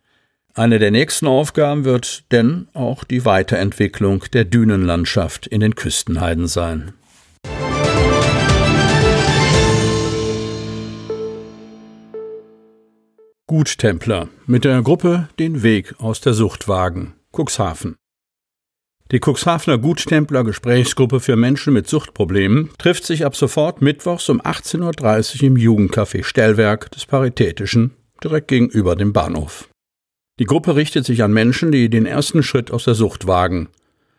Eine 0.52 0.78
der 0.78 0.90
nächsten 0.90 1.26
Aufgaben 1.26 1.86
wird 1.86 2.30
denn 2.30 2.68
auch 2.74 3.04
die 3.04 3.24
Weiterentwicklung 3.24 4.24
der 4.34 4.44
Dünenlandschaft 4.44 5.46
in 5.46 5.60
den 5.60 5.74
Küstenheiden 5.74 6.46
sein. 6.46 6.92
Guttempler 13.48 14.28
mit 14.48 14.64
der 14.64 14.82
Gruppe 14.82 15.28
den 15.38 15.62
Weg 15.62 15.94
aus 16.00 16.20
der 16.20 16.34
Sucht 16.34 16.66
wagen. 16.66 17.14
Cuxhaven. 17.30 17.94
Die 19.12 19.20
Cuxhavener 19.24 19.78
Guttempler 19.78 20.42
Gesprächsgruppe 20.42 21.20
für 21.20 21.36
Menschen 21.36 21.72
mit 21.72 21.88
Suchtproblemen 21.88 22.70
trifft 22.76 23.04
sich 23.04 23.24
ab 23.24 23.36
sofort 23.36 23.82
mittwochs 23.82 24.28
um 24.30 24.40
18.30 24.40 25.36
Uhr 25.36 25.42
im 25.44 25.54
Jugendcafé 25.54 26.24
Stellwerk 26.24 26.90
des 26.90 27.06
Paritätischen, 27.06 27.92
direkt 28.24 28.48
gegenüber 28.48 28.96
dem 28.96 29.12
Bahnhof. 29.12 29.68
Die 30.40 30.44
Gruppe 30.44 30.74
richtet 30.74 31.06
sich 31.06 31.22
an 31.22 31.32
Menschen, 31.32 31.70
die 31.70 31.88
den 31.88 32.04
ersten 32.04 32.42
Schritt 32.42 32.72
aus 32.72 32.82
der 32.82 32.94
Sucht 32.96 33.28
wagen. 33.28 33.68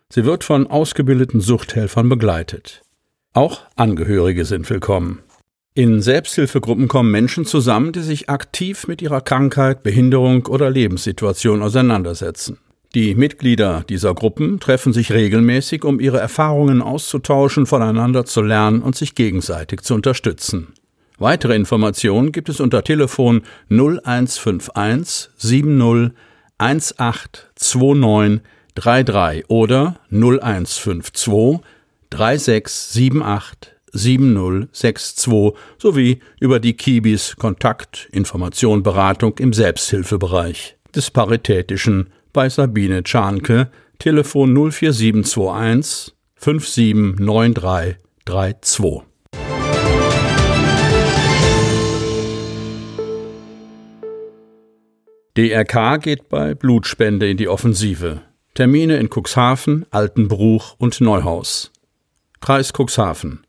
Sie 0.09 0.23
wird 0.23 0.45
von 0.45 0.67
ausgebildeten 0.67 1.41
Suchthelfern 1.41 2.07
begleitet. 2.07 2.81
Auch 3.33 3.63
Angehörige 3.75 4.45
sind 4.45 4.69
willkommen. 4.69 5.21
In 5.77 6.01
Selbsthilfegruppen 6.01 6.87
kommen 6.87 7.11
Menschen 7.11 7.45
zusammen, 7.45 7.91
die 7.91 8.01
sich 8.01 8.31
aktiv 8.31 8.87
mit 8.87 8.99
ihrer 8.99 9.21
Krankheit, 9.21 9.83
Behinderung 9.83 10.47
oder 10.47 10.71
Lebenssituation 10.71 11.61
auseinandersetzen. 11.61 12.57
Die 12.95 13.13
Mitglieder 13.13 13.85
dieser 13.87 14.15
Gruppen 14.15 14.59
treffen 14.59 14.91
sich 14.91 15.11
regelmäßig, 15.11 15.85
um 15.85 15.99
ihre 15.99 16.19
Erfahrungen 16.19 16.81
auszutauschen, 16.81 17.67
voneinander 17.67 18.25
zu 18.25 18.41
lernen 18.41 18.81
und 18.81 18.95
sich 18.95 19.13
gegenseitig 19.13 19.81
zu 19.81 19.93
unterstützen. 19.93 20.73
Weitere 21.19 21.53
Informationen 21.55 22.31
gibt 22.31 22.49
es 22.49 22.59
unter 22.59 22.83
Telefon 22.83 23.43
0151 23.69 25.29
70 25.37 26.11
1829 26.57 28.41
33 28.73 29.47
oder 29.47 29.99
0152 30.09 31.59
3678 32.09 33.76
7062 33.97 35.53
sowie 35.77 36.19
über 36.39 36.59
die 36.59 36.77
Kibis 36.77 37.35
Kontakt, 37.35 38.07
Information, 38.11 38.83
Beratung 38.83 39.37
im 39.39 39.53
Selbsthilfebereich 39.53 40.77
des 40.95 41.11
Paritätischen 41.11 42.09
bei 42.33 42.49
Sabine 42.49 43.03
Czarnke, 43.03 43.69
Telefon 43.99 44.71
04721 44.71 46.15
579332. 46.39 49.01
DRK 55.35 56.01
geht 56.01 56.29
bei 56.29 56.55
Blutspende 56.55 57.29
in 57.29 57.37
die 57.37 57.47
Offensive. 57.47 58.21
Termine 58.55 58.97
in 58.97 59.09
Cuxhaven, 59.09 59.85
Altenbruch 59.91 60.73
und 60.79 60.99
Neuhaus. 60.99 61.71
Kreis 62.41 62.73
Cuxhaven. 62.73 63.46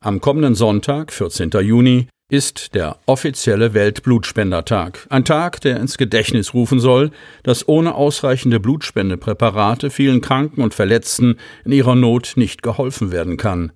Am 0.00 0.20
kommenden 0.20 0.54
Sonntag, 0.54 1.12
14. 1.12 1.50
Juni, 1.60 2.06
ist 2.30 2.76
der 2.76 2.98
offizielle 3.06 3.74
Weltblutspendertag. 3.74 5.08
Ein 5.10 5.24
Tag, 5.24 5.60
der 5.62 5.80
ins 5.80 5.98
Gedächtnis 5.98 6.54
rufen 6.54 6.78
soll, 6.78 7.10
dass 7.42 7.66
ohne 7.66 7.96
ausreichende 7.96 8.60
Blutspendepräparate 8.60 9.90
vielen 9.90 10.20
Kranken 10.20 10.62
und 10.62 10.72
Verletzten 10.72 11.36
in 11.64 11.72
ihrer 11.72 11.96
Not 11.96 12.34
nicht 12.36 12.62
geholfen 12.62 13.10
werden 13.10 13.38
kann. 13.38 13.72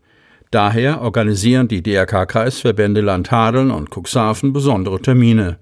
Daher 0.52 1.00
organisieren 1.00 1.66
die 1.66 1.82
DRK-Kreisverbände 1.82 3.00
Landhadeln 3.00 3.72
und 3.72 3.90
Cuxhaven 3.90 4.52
besondere 4.52 5.02
Termine 5.02 5.58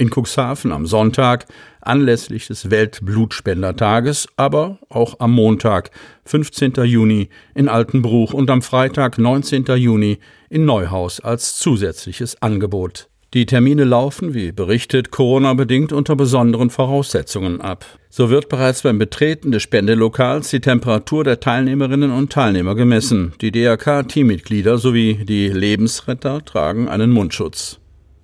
in 0.00 0.10
Cuxhaven 0.10 0.72
am 0.72 0.86
Sonntag 0.86 1.46
anlässlich 1.82 2.46
des 2.46 2.70
Weltblutspendertages, 2.70 4.28
aber 4.36 4.78
auch 4.88 5.20
am 5.20 5.32
Montag, 5.32 5.90
15. 6.24 6.72
Juni 6.84 7.28
in 7.54 7.68
Altenbruch 7.68 8.32
und 8.32 8.50
am 8.50 8.62
Freitag, 8.62 9.18
19. 9.18 9.66
Juni 9.76 10.18
in 10.48 10.64
Neuhaus 10.64 11.20
als 11.20 11.56
zusätzliches 11.56 12.40
Angebot. 12.40 13.08
Die 13.34 13.46
Termine 13.46 13.84
laufen, 13.84 14.34
wie 14.34 14.50
berichtet, 14.50 15.12
Corona-bedingt 15.12 15.92
unter 15.92 16.16
besonderen 16.16 16.70
Voraussetzungen 16.70 17.60
ab. 17.60 17.84
So 18.08 18.28
wird 18.28 18.48
bereits 18.48 18.82
beim 18.82 18.98
Betreten 18.98 19.52
des 19.52 19.62
Spendelokals 19.62 20.50
die 20.50 20.60
Temperatur 20.60 21.22
der 21.22 21.38
Teilnehmerinnen 21.38 22.10
und 22.10 22.32
Teilnehmer 22.32 22.74
gemessen. 22.74 23.34
Die 23.40 23.52
DRK-Teammitglieder 23.52 24.78
sowie 24.78 25.24
die 25.24 25.48
Lebensretter 25.48 26.44
tragen 26.44 26.88
einen 26.88 27.12
Mundschutz. 27.12 27.79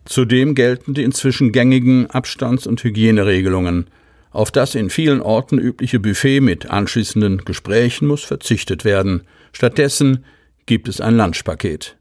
Zudem 0.06 0.54
gelten 0.54 0.94
die 0.94 1.02
inzwischen 1.02 1.52
gängigen 1.52 2.08
Abstands- 2.08 2.66
und 2.66 2.82
Hygieneregelungen. 2.82 3.86
Auf 4.30 4.50
das 4.50 4.74
in 4.74 4.90
vielen 4.90 5.20
Orten 5.20 5.58
übliche 5.58 5.98
Buffet 5.98 6.40
mit 6.40 6.70
anschließenden 6.70 7.44
Gesprächen 7.44 8.06
muss 8.06 8.22
verzichtet 8.22 8.84
werden. 8.84 9.22
Stattdessen 9.52 10.24
gibt 10.66 10.88
es 10.88 11.00
ein 11.00 11.16
Lunchpaket. 11.16 11.96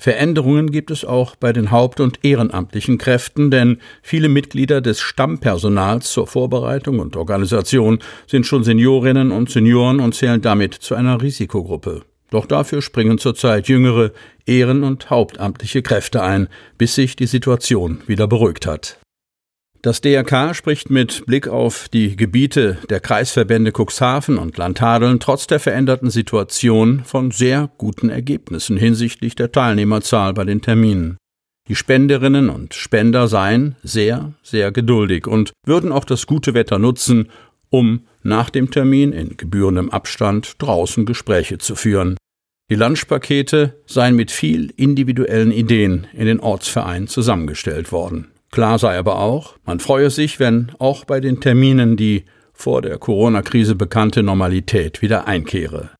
Veränderungen 0.00 0.72
gibt 0.72 0.90
es 0.90 1.04
auch 1.04 1.36
bei 1.36 1.52
den 1.52 1.70
haupt- 1.70 2.00
und 2.00 2.24
ehrenamtlichen 2.24 2.98
Kräften, 2.98 3.50
denn 3.50 3.78
viele 4.02 4.28
Mitglieder 4.28 4.80
des 4.80 5.00
Stammpersonals 5.00 6.10
zur 6.10 6.26
Vorbereitung 6.26 6.98
und 6.98 7.16
Organisation 7.16 8.00
sind 8.26 8.46
schon 8.46 8.64
Seniorinnen 8.64 9.30
und 9.30 9.50
Senioren 9.50 10.00
und 10.00 10.14
zählen 10.14 10.40
damit 10.40 10.74
zu 10.74 10.96
einer 10.96 11.22
Risikogruppe. 11.22 12.02
Doch 12.30 12.46
dafür 12.46 12.82
springen 12.82 13.18
zurzeit 13.18 13.68
jüngere, 13.68 14.12
ehren- 14.46 14.84
und 14.84 15.10
hauptamtliche 15.10 15.82
Kräfte 15.82 16.22
ein, 16.22 16.48
bis 16.78 16.94
sich 16.94 17.16
die 17.16 17.26
Situation 17.26 18.02
wieder 18.06 18.26
beruhigt 18.26 18.66
hat. 18.66 18.98
Das 19.84 20.00
DRK 20.00 20.54
spricht 20.54 20.88
mit 20.88 21.26
Blick 21.26 21.46
auf 21.46 21.90
die 21.90 22.16
Gebiete 22.16 22.78
der 22.88 23.00
Kreisverbände 23.00 23.70
Cuxhaven 23.70 24.38
und 24.38 24.56
Landhadeln 24.56 25.20
trotz 25.20 25.46
der 25.46 25.60
veränderten 25.60 26.08
Situation 26.08 27.02
von 27.04 27.30
sehr 27.30 27.68
guten 27.76 28.08
Ergebnissen 28.08 28.78
hinsichtlich 28.78 29.34
der 29.34 29.52
Teilnehmerzahl 29.52 30.32
bei 30.32 30.44
den 30.44 30.62
Terminen. 30.62 31.18
Die 31.68 31.74
Spenderinnen 31.74 32.48
und 32.48 32.72
Spender 32.72 33.28
seien 33.28 33.76
sehr, 33.82 34.32
sehr 34.42 34.72
geduldig 34.72 35.26
und 35.26 35.52
würden 35.66 35.92
auch 35.92 36.06
das 36.06 36.26
gute 36.26 36.54
Wetter 36.54 36.78
nutzen, 36.78 37.30
um 37.74 38.06
nach 38.22 38.50
dem 38.50 38.70
Termin 38.70 39.12
in 39.12 39.36
gebührendem 39.36 39.90
Abstand 39.90 40.62
draußen 40.62 41.06
Gespräche 41.06 41.58
zu 41.58 41.74
führen. 41.74 42.16
Die 42.70 42.76
Lunchpakete 42.76 43.82
seien 43.84 44.14
mit 44.14 44.30
viel 44.30 44.72
individuellen 44.76 45.50
Ideen 45.50 46.06
in 46.12 46.26
den 46.26 46.38
Ortsverein 46.38 47.08
zusammengestellt 47.08 47.90
worden. 47.90 48.30
Klar 48.52 48.78
sei 48.78 48.96
aber 48.96 49.18
auch, 49.18 49.56
man 49.66 49.80
freue 49.80 50.10
sich, 50.10 50.38
wenn 50.38 50.70
auch 50.78 51.04
bei 51.04 51.18
den 51.18 51.40
Terminen 51.40 51.96
die 51.96 52.26
vor 52.52 52.80
der 52.80 52.96
Corona-Krise 52.96 53.74
bekannte 53.74 54.22
Normalität 54.22 55.02
wieder 55.02 55.26
einkehre. 55.26 55.90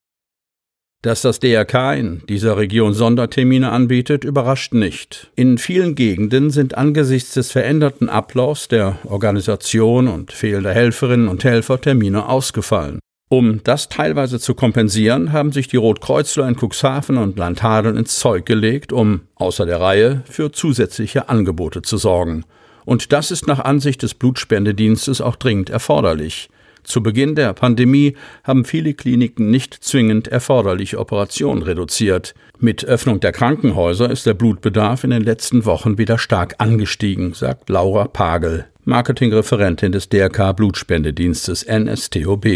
Dass 1.04 1.20
das 1.20 1.38
DRK 1.38 1.92
in 1.96 2.22
dieser 2.30 2.56
Region 2.56 2.94
Sondertermine 2.94 3.70
anbietet, 3.70 4.24
überrascht 4.24 4.72
nicht. 4.72 5.30
In 5.36 5.58
vielen 5.58 5.96
Gegenden 5.96 6.48
sind 6.48 6.78
angesichts 6.78 7.34
des 7.34 7.52
veränderten 7.52 8.08
Ablaufs 8.08 8.68
der 8.68 8.96
Organisation 9.04 10.08
und 10.08 10.32
fehlender 10.32 10.72
Helferinnen 10.72 11.28
und 11.28 11.44
Helfer 11.44 11.78
Termine 11.78 12.26
ausgefallen. 12.26 13.00
Um 13.28 13.60
das 13.64 13.90
teilweise 13.90 14.40
zu 14.40 14.54
kompensieren, 14.54 15.30
haben 15.32 15.52
sich 15.52 15.68
die 15.68 15.76
Rotkreuzler 15.76 16.48
in 16.48 16.56
Cuxhaven 16.56 17.18
und 17.18 17.38
Landhadeln 17.38 17.98
ins 17.98 18.18
Zeug 18.18 18.46
gelegt, 18.46 18.90
um 18.90 19.24
außer 19.34 19.66
der 19.66 19.82
Reihe 19.82 20.22
für 20.24 20.52
zusätzliche 20.52 21.28
Angebote 21.28 21.82
zu 21.82 21.98
sorgen. 21.98 22.46
Und 22.86 23.12
das 23.12 23.30
ist 23.30 23.46
nach 23.46 23.60
Ansicht 23.60 24.02
des 24.02 24.14
Blutspendedienstes 24.14 25.20
auch 25.20 25.36
dringend 25.36 25.68
erforderlich. 25.68 26.48
Zu 26.84 27.02
Beginn 27.02 27.34
der 27.34 27.52
Pandemie 27.54 28.14
haben 28.44 28.64
viele 28.64 28.94
Kliniken 28.94 29.50
nicht 29.50 29.74
zwingend 29.74 30.28
erforderliche 30.28 30.98
Operationen 30.98 31.62
reduziert. 31.62 32.34
Mit 32.58 32.84
Öffnung 32.84 33.20
der 33.20 33.32
Krankenhäuser 33.32 34.10
ist 34.10 34.26
der 34.26 34.34
Blutbedarf 34.34 35.02
in 35.02 35.10
den 35.10 35.22
letzten 35.22 35.64
Wochen 35.64 35.98
wieder 35.98 36.18
stark 36.18 36.54
angestiegen, 36.58 37.32
sagt 37.32 37.68
Laura 37.68 38.06
Pagel, 38.06 38.66
Marketingreferentin 38.84 39.92
des 39.92 40.08
DRK 40.08 40.52
Blutspendedienstes 40.52 41.66
NSTOB. 41.66 42.46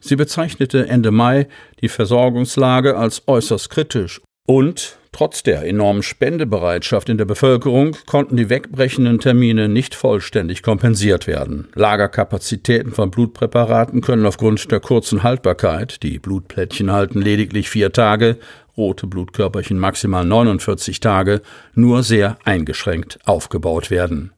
Sie 0.00 0.16
bezeichnete 0.16 0.88
Ende 0.88 1.10
Mai 1.10 1.46
die 1.80 1.88
Versorgungslage 1.88 2.96
als 2.96 3.22
äußerst 3.26 3.70
kritisch 3.70 4.20
und 4.46 4.98
trotz 5.14 5.42
der 5.44 5.64
enormen 5.64 6.02
Spendebereitschaft 6.02 7.08
in 7.08 7.16
der 7.16 7.24
Bevölkerung 7.24 7.96
konnten 8.04 8.36
die 8.36 8.50
wegbrechenden 8.50 9.20
Termine 9.20 9.68
nicht 9.68 9.94
vollständig 9.94 10.62
kompensiert 10.62 11.26
werden. 11.26 11.68
Lagerkapazitäten 11.74 12.92
von 12.92 13.10
Blutpräparaten 13.10 14.00
können 14.00 14.26
aufgrund 14.26 14.70
der 14.70 14.80
kurzen 14.80 15.22
Haltbarkeit, 15.22 16.02
die 16.02 16.18
Blutplättchen 16.18 16.90
halten 16.90 17.22
lediglich 17.22 17.70
vier 17.70 17.92
Tage, 17.92 18.38
rote 18.76 19.06
Blutkörperchen 19.06 19.78
maximal 19.78 20.24
49 20.24 20.98
Tage, 20.98 21.42
nur 21.74 22.02
sehr 22.02 22.36
eingeschränkt 22.44 23.18
aufgebaut 23.24 23.90
werden. 23.90 24.32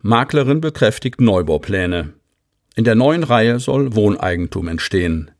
Maklerin 0.00 0.62
bekräftigt 0.62 1.20
Neubaupläne. 1.20 2.17
In 2.74 2.84
der 2.84 2.94
neuen 2.94 3.24
Reihe 3.24 3.58
soll 3.58 3.94
Wohneigentum 3.94 4.68
entstehen. 4.68 5.30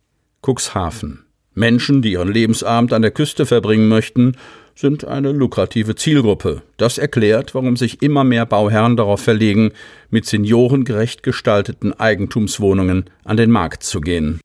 Cuxhaven. 0.43 1.25
Menschen, 1.55 2.03
die 2.03 2.13
ihren 2.13 2.33
Lebensabend 2.33 2.93
an 2.93 3.03
der 3.03 3.11
Küste 3.11 3.45
verbringen 3.45 3.89
möchten, 3.89 4.37
sind 4.75 5.05
eine 5.05 5.33
lukrative 5.33 5.97
Zielgruppe. 5.97 6.63
Das 6.77 6.99
erklärt, 6.99 7.55
warum 7.55 7.77
sich 7.77 8.01
immer 8.01 8.23
mehr 8.23 8.47
Bauherren 8.47 8.97
darauf 8.97 9.21
verlegen, 9.21 9.73
mit 10.09 10.25
seniorengerecht 10.25 11.25
gestalteten 11.25 11.93
Eigentumswohnungen 11.93 13.07
an 13.25 13.37
den 13.37 13.51
Markt 13.51 13.83
zu 13.83 14.01
gehen. 14.01 14.41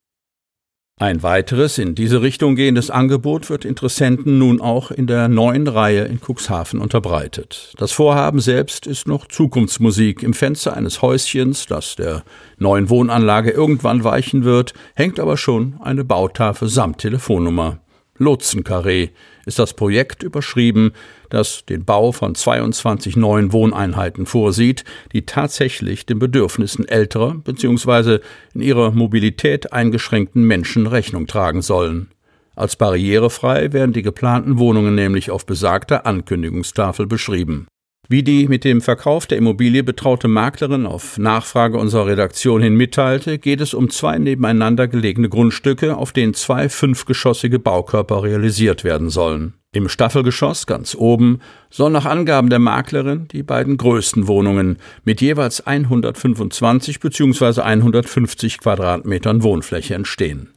Ein 1.04 1.22
weiteres 1.22 1.80
in 1.80 1.96
diese 1.96 2.22
Richtung 2.22 2.56
gehendes 2.56 2.90
Angebot 2.90 3.50
wird 3.50 3.66
Interessenten 3.66 4.38
nun 4.38 4.62
auch 4.62 4.90
in 4.90 5.06
der 5.06 5.28
neuen 5.28 5.68
Reihe 5.68 6.06
in 6.06 6.22
Cuxhaven 6.22 6.80
unterbreitet. 6.80 7.74
Das 7.78 7.92
Vorhaben 7.92 8.40
selbst 8.40 8.88
ist 8.88 9.06
noch 9.06 9.28
Zukunftsmusik. 9.28 10.24
Im 10.24 10.34
Fenster 10.34 10.78
eines 10.78 11.02
Häuschens, 11.02 11.66
das 11.66 11.98
der 11.98 12.24
neuen 12.58 12.90
Wohnanlage 12.90 13.52
irgendwann 13.52 14.06
weichen 14.06 14.46
wird, 14.46 14.74
hängt 14.96 15.20
aber 15.20 15.36
schon 15.36 15.76
eine 15.82 16.06
Bautafel 16.06 16.70
samt 16.70 17.00
Telefonnummer. 17.00 17.80
Lotsenkarree 18.18 19.10
ist 19.46 19.60
das 19.60 19.74
Projekt 19.74 20.24
überschrieben, 20.24 20.92
das 21.30 21.66
den 21.66 21.86
Bau 21.86 22.12
von 22.12 22.36
22 22.36 23.16
neuen 23.16 23.52
Wohneinheiten 23.52 24.26
vorsieht, 24.26 24.84
die 25.12 25.26
tatsächlich 25.26 26.06
den 26.06 26.20
Bedürfnissen 26.20 26.88
älterer 26.88 27.36
bzw. 27.36 28.20
in 28.54 28.62
ihrer 28.62 28.92
Mobilität 28.92 29.74
eingeschränkten 29.74 30.44
Menschen 30.44 30.88
Rechnung 30.88 31.28
tragen 31.28 31.62
sollen. 31.62 32.10
Als 32.56 32.76
barrierefrei 32.76 33.74
werden 33.74 33.94
die 33.94 34.04
geplanten 34.04 34.60
Wohnungen 34.60 34.94
nämlich 34.94 35.32
auf 35.32 35.46
besagter 35.46 36.06
Ankündigungstafel 36.06 37.08
beschrieben. 37.08 37.68
Wie 38.10 38.22
die 38.22 38.50
mit 38.50 38.66
dem 38.66 38.82
Verkauf 38.82 39.28
der 39.28 39.38
Immobilie 39.38 39.82
betraute 39.82 40.28
Maklerin 40.28 40.86
auf 40.86 41.18
Nachfrage 41.18 41.78
unserer 41.78 42.08
Redaktion 42.08 42.62
hin 42.62 42.76
mitteilte, 42.76 43.40
geht 43.40 43.62
es 43.62 43.74
um 43.74 43.90
zwei 43.90 44.18
nebeneinander 44.18 44.90
gelegene 44.90 45.30
Grundstücke, 45.30 45.96
auf 45.96 46.12
denen 46.12 46.34
zwei 46.34 46.68
fünfgeschossige 46.68 47.60
Baukörper 47.60 48.24
realisiert 48.24 48.84
werden 48.84 49.10
sollen. 49.10 49.54
Im 49.72 49.90
Staffelgeschoss 49.90 50.68
ganz 50.68 50.96
oben 50.96 51.40
sollen 51.72 51.94
nach 51.94 52.06
Angaben 52.06 52.50
der 52.50 52.60
Maklerin 52.60 53.28
die 53.32 53.42
beiden 53.42 53.78
größten 53.78 54.28
Wohnungen 54.28 54.78
mit 55.04 55.22
jeweils 55.22 55.66
125 55.66 57.00
bzw. 57.00 57.62
150 57.62 58.60
Quadratmetern 58.60 59.42
Wohnfläche 59.42 59.96
entstehen. 59.96 60.53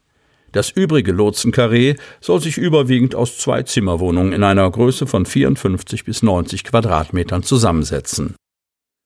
Das 0.56 0.70
übrige 0.70 1.12
Lotsenkarree 1.12 1.96
soll 2.22 2.40
sich 2.40 2.56
überwiegend 2.56 3.14
aus 3.14 3.36
zwei 3.36 3.62
Zimmerwohnungen 3.64 4.32
in 4.32 4.42
einer 4.42 4.70
Größe 4.70 5.06
von 5.06 5.26
54 5.26 6.06
bis 6.06 6.22
90 6.22 6.64
Quadratmetern 6.64 7.42
zusammensetzen. 7.42 8.36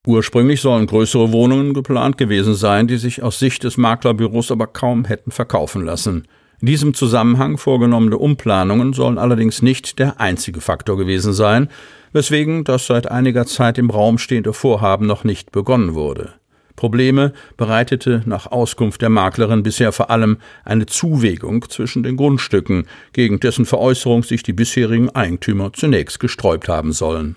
Ursprünglich 0.07 0.61
sollen 0.61 0.87
größere 0.87 1.33
Wohnungen 1.33 1.75
geplant 1.75 2.19
gewesen 2.19 2.55
sein, 2.55 2.87
die 2.87 2.99
sich 2.99 3.25
aus 3.25 3.41
Sicht 3.41 3.65
des 3.65 3.79
Maklerbüros 3.79 4.53
aber 4.53 4.69
kaum 4.69 5.05
hätten 5.05 5.33
verkaufen 5.33 5.85
lassen. 5.85 6.29
In 6.61 6.67
diesem 6.67 6.95
Zusammenhang 6.95 7.59
vorgenommene 7.59 8.17
Umplanungen 8.17 8.93
sollen 8.93 9.19
allerdings 9.19 9.61
nicht 9.61 9.99
der 9.99 10.21
einzige 10.21 10.61
Faktor 10.61 10.97
gewesen 10.97 11.33
sein, 11.33 11.69
weswegen 12.13 12.63
das 12.63 12.87
seit 12.87 13.11
einiger 13.11 13.45
Zeit 13.45 13.77
im 13.77 13.91
Raum 13.91 14.19
stehende 14.19 14.53
Vorhaben 14.53 15.09
noch 15.09 15.25
nicht 15.25 15.51
begonnen 15.51 15.95
wurde. 15.95 16.35
Probleme 16.81 17.35
bereitete 17.59 18.23
nach 18.25 18.47
Auskunft 18.47 19.03
der 19.03 19.11
Maklerin 19.11 19.63
bisher 19.63 19.93
vor 19.93 20.09
allem 20.09 20.39
eine 20.65 20.87
Zuwägung 20.87 21.69
zwischen 21.69 22.03
den 22.03 22.17
Grundstücken, 22.17 22.87
gegen 23.13 23.39
dessen 23.39 23.67
Veräußerung 23.67 24.23
sich 24.23 24.43
die 24.43 24.55
bisherigen 24.55 25.11
Eigentümer 25.11 25.75
zunächst 25.75 26.21
gesträubt 26.21 26.71
haben 26.71 26.93
sollen. 26.93 27.37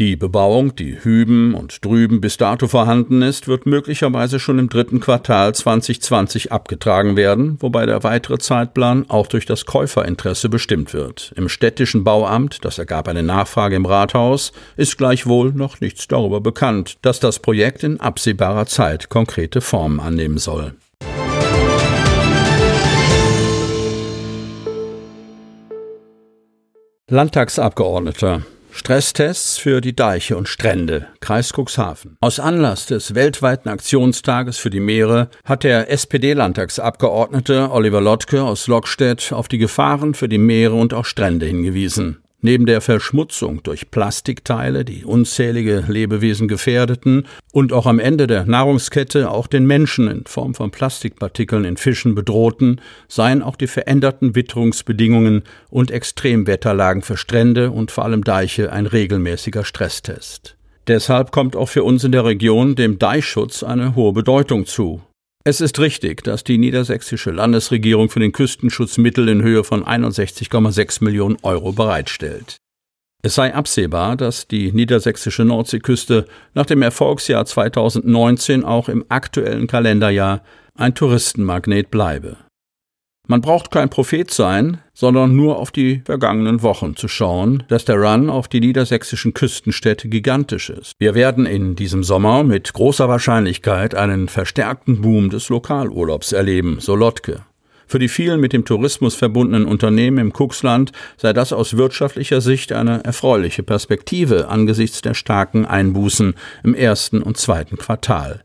Die 0.00 0.16
Bebauung, 0.16 0.74
die 0.74 1.04
hüben 1.04 1.54
und 1.54 1.84
drüben 1.84 2.20
bis 2.20 2.36
dato 2.36 2.66
vorhanden 2.66 3.22
ist, 3.22 3.46
wird 3.46 3.64
möglicherweise 3.64 4.40
schon 4.40 4.58
im 4.58 4.68
dritten 4.68 4.98
Quartal 4.98 5.54
2020 5.54 6.50
abgetragen 6.50 7.16
werden, 7.16 7.58
wobei 7.60 7.86
der 7.86 8.02
weitere 8.02 8.38
Zeitplan 8.38 9.08
auch 9.08 9.28
durch 9.28 9.46
das 9.46 9.66
Käuferinteresse 9.66 10.48
bestimmt 10.48 10.94
wird. 10.94 11.32
Im 11.36 11.48
städtischen 11.48 12.02
Bauamt, 12.02 12.64
das 12.64 12.78
ergab 12.78 13.06
eine 13.06 13.22
Nachfrage 13.22 13.76
im 13.76 13.86
Rathaus, 13.86 14.50
ist 14.76 14.98
gleichwohl 14.98 15.52
noch 15.52 15.80
nichts 15.80 16.08
darüber 16.08 16.40
bekannt, 16.40 16.96
dass 17.02 17.20
das 17.20 17.38
Projekt 17.38 17.84
in 17.84 18.00
absehbarer 18.00 18.66
Zeit 18.66 19.10
konkrete 19.10 19.60
Formen 19.60 20.00
annehmen 20.00 20.38
soll. 20.38 20.74
Landtagsabgeordneter 27.08 28.42
Stresstests 28.76 29.56
für 29.56 29.80
die 29.80 29.94
Deiche 29.94 30.36
und 30.36 30.48
Strände, 30.48 31.06
Kreis 31.20 31.52
Cuxhaven. 31.52 32.16
Aus 32.20 32.40
Anlass 32.40 32.86
des 32.86 33.14
weltweiten 33.14 33.68
Aktionstages 33.68 34.58
für 34.58 34.68
die 34.68 34.80
Meere 34.80 35.28
hat 35.44 35.62
der 35.62 35.92
SPD-Landtagsabgeordnete 35.92 37.70
Oliver 37.70 38.00
Lottke 38.00 38.42
aus 38.42 38.66
Lockstedt 38.66 39.32
auf 39.32 39.46
die 39.46 39.58
Gefahren 39.58 40.14
für 40.14 40.28
die 40.28 40.38
Meere 40.38 40.74
und 40.74 40.92
auch 40.92 41.04
Strände 41.04 41.46
hingewiesen. 41.46 42.23
Neben 42.46 42.66
der 42.66 42.82
Verschmutzung 42.82 43.62
durch 43.62 43.90
Plastikteile, 43.90 44.84
die 44.84 45.06
unzählige 45.06 45.82
Lebewesen 45.88 46.46
gefährdeten 46.46 47.26
und 47.52 47.72
auch 47.72 47.86
am 47.86 47.98
Ende 47.98 48.26
der 48.26 48.44
Nahrungskette 48.44 49.30
auch 49.30 49.46
den 49.46 49.64
Menschen 49.64 50.08
in 50.08 50.26
Form 50.26 50.54
von 50.54 50.70
Plastikpartikeln 50.70 51.64
in 51.64 51.78
Fischen 51.78 52.14
bedrohten, 52.14 52.82
seien 53.08 53.42
auch 53.42 53.56
die 53.56 53.66
veränderten 53.66 54.34
Witterungsbedingungen 54.34 55.44
und 55.70 55.90
Extremwetterlagen 55.90 57.00
für 57.00 57.16
Strände 57.16 57.70
und 57.70 57.90
vor 57.90 58.04
allem 58.04 58.24
Deiche 58.24 58.70
ein 58.70 58.84
regelmäßiger 58.84 59.64
Stresstest. 59.64 60.58
Deshalb 60.86 61.32
kommt 61.32 61.56
auch 61.56 61.70
für 61.70 61.82
uns 61.82 62.04
in 62.04 62.12
der 62.12 62.26
Region 62.26 62.74
dem 62.74 62.98
Deichschutz 62.98 63.62
eine 63.62 63.94
hohe 63.94 64.12
Bedeutung 64.12 64.66
zu. 64.66 65.00
Es 65.46 65.60
ist 65.60 65.78
richtig, 65.78 66.24
dass 66.24 66.42
die 66.42 66.56
niedersächsische 66.56 67.30
Landesregierung 67.30 68.08
für 68.08 68.18
den 68.18 68.32
Küstenschutz 68.32 68.96
Mittel 68.96 69.28
in 69.28 69.42
Höhe 69.42 69.62
von 69.62 69.84
61,6 69.84 71.04
Millionen 71.04 71.36
Euro 71.42 71.72
bereitstellt. 71.72 72.56
Es 73.22 73.34
sei 73.34 73.54
absehbar, 73.54 74.16
dass 74.16 74.48
die 74.48 74.72
niedersächsische 74.72 75.44
Nordseeküste 75.44 76.26
nach 76.54 76.64
dem 76.64 76.80
Erfolgsjahr 76.80 77.44
2019 77.44 78.64
auch 78.64 78.88
im 78.88 79.04
aktuellen 79.10 79.66
Kalenderjahr 79.66 80.42
ein 80.76 80.94
Touristenmagnet 80.94 81.90
bleibe. 81.90 82.38
Man 83.28 83.42
braucht 83.42 83.70
kein 83.70 83.90
Prophet 83.90 84.30
sein, 84.30 84.80
sondern 84.94 85.36
nur 85.36 85.58
auf 85.58 85.70
die 85.70 86.02
vergangenen 86.04 86.62
Wochen 86.62 86.96
zu 86.96 87.08
schauen, 87.08 87.64
dass 87.68 87.84
der 87.84 87.96
Run 87.96 88.30
auf 88.30 88.48
die 88.48 88.60
niedersächsischen 88.60 89.34
Küstenstädte 89.34 90.08
gigantisch 90.08 90.70
ist. 90.70 90.92
Wir 90.98 91.14
werden 91.14 91.44
in 91.46 91.76
diesem 91.76 92.04
Sommer 92.04 92.44
mit 92.44 92.72
großer 92.72 93.08
Wahrscheinlichkeit 93.08 93.94
einen 93.94 94.28
verstärkten 94.28 95.02
Boom 95.02 95.30
des 95.30 95.48
Lokalurlaubs 95.48 96.32
erleben, 96.32 96.78
so 96.80 96.94
Lottke. 96.94 97.42
Für 97.86 97.98
die 97.98 98.08
vielen 98.08 98.40
mit 98.40 98.52
dem 98.52 98.64
Tourismus 98.64 99.14
verbundenen 99.14 99.66
Unternehmen 99.66 100.18
im 100.18 100.32
Kuxland 100.32 100.92
sei 101.16 101.32
das 101.32 101.52
aus 101.52 101.76
wirtschaftlicher 101.76 102.40
Sicht 102.40 102.72
eine 102.72 103.04
erfreuliche 103.04 103.62
Perspektive 103.62 104.48
angesichts 104.48 105.02
der 105.02 105.14
starken 105.14 105.66
Einbußen 105.66 106.34
im 106.62 106.74
ersten 106.74 107.22
und 107.22 107.36
zweiten 107.36 107.76
Quartal. 107.76 108.42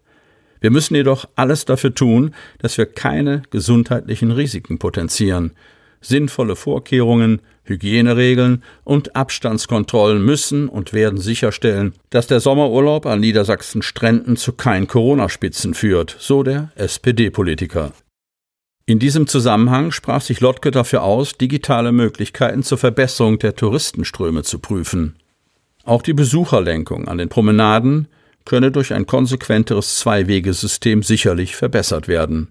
Wir 0.62 0.72
müssen 0.72 0.96
jedoch 0.96 1.26
alles 1.36 1.64
dafür 1.64 1.96
tun, 1.96 2.36
dass 2.60 2.78
wir 2.78 2.86
keine 2.86 3.44
gesundheitlichen 3.50 4.32
Risiken 4.32 4.78
potenzieren. 4.78 5.54
Sinnvolle 6.02 6.56
Vorkehrungen, 6.56 7.42
Hygieneregeln 7.64 8.64
und 8.84 9.16
Abstandskontrollen 9.16 10.24
müssen 10.24 10.70
und 10.70 10.94
werden 10.94 11.20
sicherstellen, 11.20 11.94
dass 12.10 12.28
der 12.28 12.40
Sommerurlaub 12.40 13.06
an 13.06 13.20
Niedersachsen 13.20 13.82
Stränden 13.82 14.38
zu 14.38 14.54
keinen 14.54 14.88
Corona-Spitzen 14.88 15.74
führt, 15.74 16.16
so 16.20 16.44
der 16.44 16.72
SPD-Politiker. 16.76 17.92
In 18.86 18.98
diesem 18.98 19.28
Zusammenhang 19.28 19.92
sprach 19.92 20.22
sich 20.22 20.42
Lottke 20.42 20.72
dafür 20.72 21.04
aus, 21.04 21.38
digitale 21.38 21.92
Möglichkeiten 21.92 22.64
zur 22.64 22.80
Verbesserung 22.80 23.38
der 23.38 23.56
Touristenströme 23.56 24.42
zu 24.42 24.58
prüfen. 24.58 25.16
Auch 25.84 26.02
die 26.02 26.14
Besucherlenkung 26.14 27.08
an 27.08 27.20
den 27.20 27.30
Promenaden 27.30 28.08
könne 28.46 28.72
durch 28.72 28.94
ein 28.94 29.06
konsequenteres 29.06 29.98
Zwei-Wege-System 29.98 31.04
sicherlich 31.04 31.56
verbessert 31.56 32.08
werden. 32.08 32.48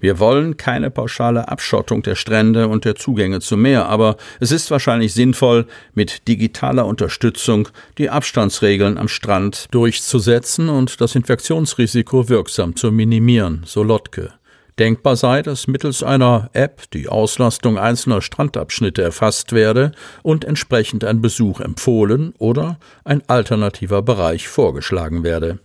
Wir 0.00 0.18
wollen 0.18 0.56
keine 0.56 0.90
pauschale 0.90 1.48
Abschottung 1.48 2.02
der 2.02 2.14
Strände 2.14 2.68
und 2.68 2.86
der 2.86 2.96
Zugänge 2.96 3.40
zum 3.40 3.62
Meer, 3.62 3.86
aber 3.86 4.16
es 4.40 4.50
ist 4.50 4.70
wahrscheinlich 4.70 5.12
sinnvoll, 5.12 5.66
mit 5.94 6.26
digitaler 6.26 6.86
Unterstützung 6.86 7.68
die 7.98 8.08
Abstandsregeln 8.08 8.96
am 8.96 9.08
Strand 9.08 9.66
durchzusetzen 9.70 10.70
und 10.70 11.00
das 11.02 11.14
Infektionsrisiko 11.14 12.30
wirksam 12.30 12.76
zu 12.76 12.90
minimieren, 12.90 13.62
so 13.66 13.82
Lottke. 13.82 14.32
Denkbar 14.78 15.16
sei, 15.16 15.42
dass 15.42 15.66
mittels 15.66 16.02
einer 16.02 16.48
App 16.54 16.90
die 16.92 17.08
Auslastung 17.08 17.76
einzelner 17.76 18.22
Strandabschnitte 18.22 19.02
erfasst 19.02 19.52
werde 19.52 19.92
und 20.22 20.46
entsprechend 20.46 21.04
ein 21.04 21.20
Besuch 21.20 21.60
empfohlen 21.60 22.32
oder 22.38 22.78
ein 23.04 23.22
alternativer 23.28 24.00
Bereich 24.00 24.48
vorgeschlagen 24.48 25.22
werde. 25.22 25.58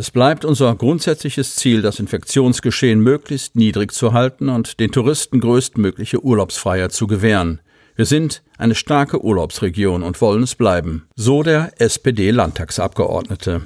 Es 0.00 0.12
bleibt 0.12 0.44
unser 0.44 0.76
grundsätzliches 0.76 1.56
Ziel, 1.56 1.82
das 1.82 1.98
Infektionsgeschehen 1.98 3.00
möglichst 3.00 3.56
niedrig 3.56 3.90
zu 3.90 4.12
halten 4.12 4.48
und 4.48 4.78
den 4.78 4.92
Touristen 4.92 5.40
größtmögliche 5.40 6.24
Urlaubsfreiheit 6.24 6.92
zu 6.92 7.08
gewähren. 7.08 7.60
Wir 7.96 8.04
sind 8.04 8.44
eine 8.58 8.76
starke 8.76 9.24
Urlaubsregion 9.24 10.04
und 10.04 10.20
wollen 10.20 10.44
es 10.44 10.54
bleiben, 10.54 11.08
so 11.16 11.42
der 11.42 11.72
SPD-Landtagsabgeordnete. 11.80 13.62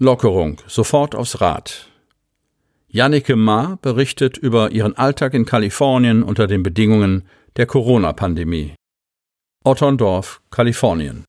Lockerung, 0.00 0.60
sofort 0.66 1.14
aufs 1.14 1.40
Rad. 1.40 1.86
Jannike 2.88 3.36
Ma 3.36 3.78
berichtet 3.80 4.38
über 4.38 4.72
ihren 4.72 4.96
Alltag 4.96 5.34
in 5.34 5.44
Kalifornien 5.44 6.24
unter 6.24 6.48
den 6.48 6.64
Bedingungen 6.64 7.22
der 7.56 7.66
Corona-Pandemie. 7.66 8.77
Otterndorf, 9.64 10.40
Kalifornien. 10.50 11.24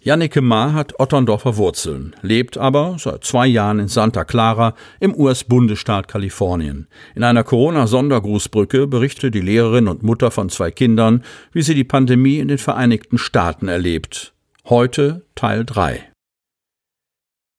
Jannike 0.00 0.40
Ma 0.40 0.72
hat 0.72 0.98
Otterndorfer 0.98 1.56
Wurzeln, 1.56 2.16
lebt 2.22 2.58
aber 2.58 2.96
seit 2.98 3.22
zwei 3.22 3.46
Jahren 3.46 3.78
in 3.78 3.88
Santa 3.88 4.24
Clara 4.24 4.74
im 4.98 5.14
US-Bundesstaat 5.14 6.08
Kalifornien. 6.08 6.88
In 7.14 7.22
einer 7.22 7.44
Corona-Sondergrußbrücke 7.44 8.88
berichtete 8.88 9.30
die 9.30 9.42
Lehrerin 9.42 9.86
und 9.86 10.02
Mutter 10.02 10.32
von 10.32 10.48
zwei 10.48 10.72
Kindern, 10.72 11.22
wie 11.52 11.62
sie 11.62 11.74
die 11.74 11.84
Pandemie 11.84 12.38
in 12.38 12.48
den 12.48 12.58
Vereinigten 12.58 13.16
Staaten 13.16 13.68
erlebt. 13.68 14.32
Heute 14.64 15.24
Teil 15.36 15.64
3. 15.64 16.11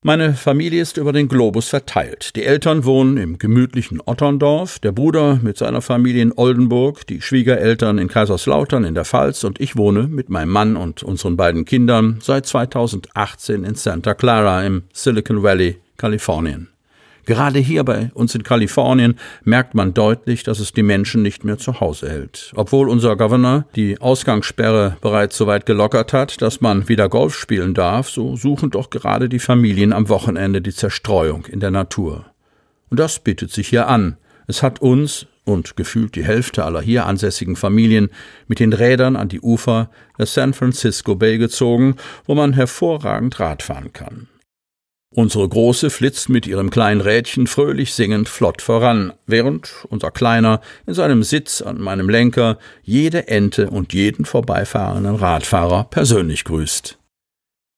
Meine 0.05 0.33
Familie 0.33 0.81
ist 0.81 0.97
über 0.97 1.13
den 1.13 1.29
Globus 1.29 1.69
verteilt. 1.69 2.35
Die 2.35 2.43
Eltern 2.43 2.83
wohnen 2.83 3.15
im 3.15 3.37
gemütlichen 3.37 4.01
Otterndorf, 4.05 4.79
der 4.79 4.91
Bruder 4.91 5.39
mit 5.41 5.57
seiner 5.57 5.81
Familie 5.81 6.21
in 6.21 6.33
Oldenburg, 6.35 7.07
die 7.07 7.21
Schwiegereltern 7.21 7.97
in 7.99 8.09
Kaiserslautern 8.09 8.83
in 8.83 8.95
der 8.95 9.05
Pfalz 9.05 9.45
und 9.45 9.61
ich 9.61 9.77
wohne 9.77 10.09
mit 10.09 10.27
meinem 10.27 10.49
Mann 10.49 10.75
und 10.75 11.03
unseren 11.03 11.37
beiden 11.37 11.63
Kindern 11.63 12.19
seit 12.21 12.45
2018 12.45 13.63
in 13.63 13.75
Santa 13.75 14.13
Clara 14.13 14.65
im 14.65 14.83
Silicon 14.91 15.41
Valley, 15.41 15.77
Kalifornien. 15.95 16.72
Gerade 17.25 17.59
hier 17.59 17.83
bei 17.83 18.12
uns 18.13 18.36
in 18.36 18.43
Kalifornien 18.43 19.17
merkt 19.43 19.75
man 19.75 19.93
deutlich, 19.93 20.43
dass 20.43 20.59
es 20.59 20.73
die 20.73 20.83
Menschen 20.83 21.21
nicht 21.21 21.43
mehr 21.43 21.57
zu 21.57 21.79
Hause 21.79 22.09
hält. 22.09 22.51
Obwohl 22.55 22.89
unser 22.89 23.15
Governor 23.15 23.65
die 23.75 23.99
Ausgangssperre 24.01 24.97
bereits 25.01 25.38
so 25.38 25.47
weit 25.47 25.65
gelockert 25.65 26.12
hat, 26.12 26.41
dass 26.41 26.62
man 26.62 26.89
wieder 26.89 27.07
Golf 27.07 27.36
spielen 27.36 27.73
darf, 27.73 28.09
so 28.09 28.36
suchen 28.36 28.71
doch 28.71 28.89
gerade 28.89 29.29
die 29.29 29.39
Familien 29.39 29.93
am 29.93 30.09
Wochenende 30.09 30.62
die 30.62 30.73
Zerstreuung 30.73 31.45
in 31.45 31.59
der 31.59 31.71
Natur. 31.71 32.25
Und 32.89 32.99
das 32.99 33.19
bietet 33.19 33.51
sich 33.51 33.69
hier 33.69 33.88
an. 33.88 34.17
Es 34.47 34.62
hat 34.62 34.81
uns 34.81 35.25
und 35.45 35.75
gefühlt 35.75 36.15
die 36.15 36.23
Hälfte 36.23 36.63
aller 36.63 36.81
hier 36.81 37.05
ansässigen 37.05 37.55
Familien 37.55 38.09
mit 38.47 38.59
den 38.59 38.73
Rädern 38.73 39.15
an 39.15 39.29
die 39.29 39.41
Ufer 39.41 39.89
der 40.17 40.25
San 40.25 40.53
Francisco 40.53 41.15
Bay 41.15 41.38
gezogen, 41.38 41.95
wo 42.25 42.36
man 42.36 42.53
hervorragend 42.53 43.39
Rad 43.39 43.63
fahren 43.63 43.91
kann. 43.93 44.27
Unsere 45.15 45.47
Große 45.47 45.91
flitzt 45.91 46.30
mit 46.30 46.47
ihrem 46.47 46.71
kleinen 46.71 46.99
Rädchen 46.99 47.45
fröhlich 47.45 47.93
singend 47.93 48.28
flott 48.28 48.63
voran, 48.63 49.13
während 49.28 49.86
unser 49.89 50.10
Kleiner 50.10 50.60
in 50.88 50.95
seinem 50.95 51.21
Sitz 51.21 51.62
an 51.62 51.80
meinem 51.80 52.10
Lenker 52.10 52.58
jede 52.82 53.28
Ente 53.28 53.69
und 53.69 53.93
jeden 53.93 54.26
vorbeifahrenden 54.26 55.15
Radfahrer 55.15 55.84
persönlich 55.84 56.45
grüßt. 56.45 56.97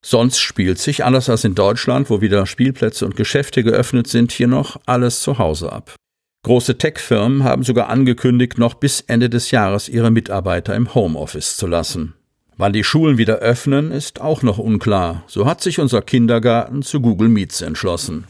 Sonst 0.01 0.39
spielt 0.39 0.77
sich, 0.77 1.03
anders 1.03 1.29
als 1.29 1.43
in 1.43 1.55
Deutschland, 1.55 2.09
wo 2.09 2.21
wieder 2.21 2.45
Spielplätze 2.45 3.05
und 3.05 3.17
Geschäfte 3.17 3.63
geöffnet 3.63 4.07
sind, 4.07 4.31
hier 4.31 4.47
noch 4.47 4.79
alles 4.85 5.21
zu 5.21 5.37
Hause 5.37 5.73
ab. 5.73 5.95
Große 6.43 6.77
Tech-Firmen 6.77 7.43
haben 7.43 7.63
sogar 7.63 7.89
angekündigt, 7.89 8.57
noch 8.57 8.75
bis 8.75 9.01
Ende 9.01 9.29
des 9.29 9.51
Jahres 9.51 9.89
ihre 9.89 10.11
Mitarbeiter 10.11 10.75
im 10.75 10.93
Homeoffice 10.93 11.57
zu 11.57 11.67
lassen. 11.67 12.13
Wann 12.57 12.71
die 12.71 12.85
Schulen 12.85 13.17
wieder 13.17 13.39
öffnen, 13.39 13.91
ist 13.91 14.21
auch 14.21 14.41
noch 14.41 14.57
unklar. 14.57 15.23
So 15.27 15.45
hat 15.45 15.61
sich 15.61 15.79
unser 15.79 16.01
Kindergarten 16.01 16.83
zu 16.83 17.01
Google 17.01 17.27
Meets 17.27 17.61
entschlossen. 17.61 18.27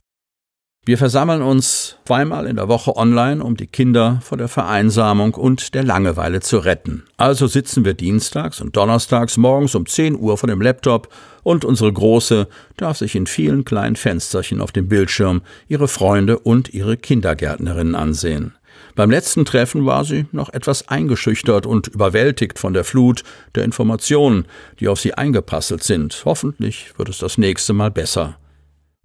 Wir 0.87 0.97
versammeln 0.99 1.41
uns 1.41 1.97
zweimal 2.05 2.45
in 2.45 2.57
der 2.57 2.67
Woche 2.67 2.95
online, 2.95 3.43
um 3.43 3.57
die 3.57 3.65
Kinder 3.65 4.19
vor 4.23 4.37
der 4.37 4.47
Vereinsamung 4.47 5.33
und 5.33 5.73
der 5.73 5.83
Langeweile 5.83 6.41
zu 6.41 6.59
retten. 6.59 7.05
Also 7.17 7.47
sitzen 7.47 7.85
wir 7.85 7.95
dienstags 7.95 8.61
und 8.61 8.75
donnerstags 8.75 9.37
morgens 9.37 9.73
um 9.73 9.85
10 9.87 10.15
Uhr 10.15 10.37
vor 10.37 10.47
dem 10.47 10.61
Laptop 10.61 11.09
und 11.41 11.65
unsere 11.65 11.91
Große 11.91 12.47
darf 12.77 12.97
sich 12.97 13.15
in 13.15 13.25
vielen 13.25 13.65
kleinen 13.65 13.95
Fensterchen 13.95 14.61
auf 14.61 14.71
dem 14.71 14.87
Bildschirm 14.87 15.41
ihre 15.67 15.87
Freunde 15.87 16.37
und 16.37 16.71
ihre 16.71 16.97
Kindergärtnerinnen 16.97 17.95
ansehen. 17.95 18.53
Beim 18.95 19.11
letzten 19.11 19.43
Treffen 19.43 19.85
war 19.85 20.05
sie 20.05 20.25
noch 20.31 20.53
etwas 20.53 20.87
eingeschüchtert 20.87 21.65
und 21.65 21.87
überwältigt 21.87 22.57
von 22.57 22.73
der 22.73 22.85
Flut 22.85 23.23
der 23.53 23.65
Informationen, 23.65 24.45
die 24.79 24.87
auf 24.87 25.01
sie 25.01 25.13
eingeprasselt 25.13 25.83
sind. 25.83 26.21
Hoffentlich 26.23 26.93
wird 26.97 27.09
es 27.09 27.17
das 27.17 27.37
nächste 27.37 27.73
Mal 27.73 27.91
besser. 27.91 28.37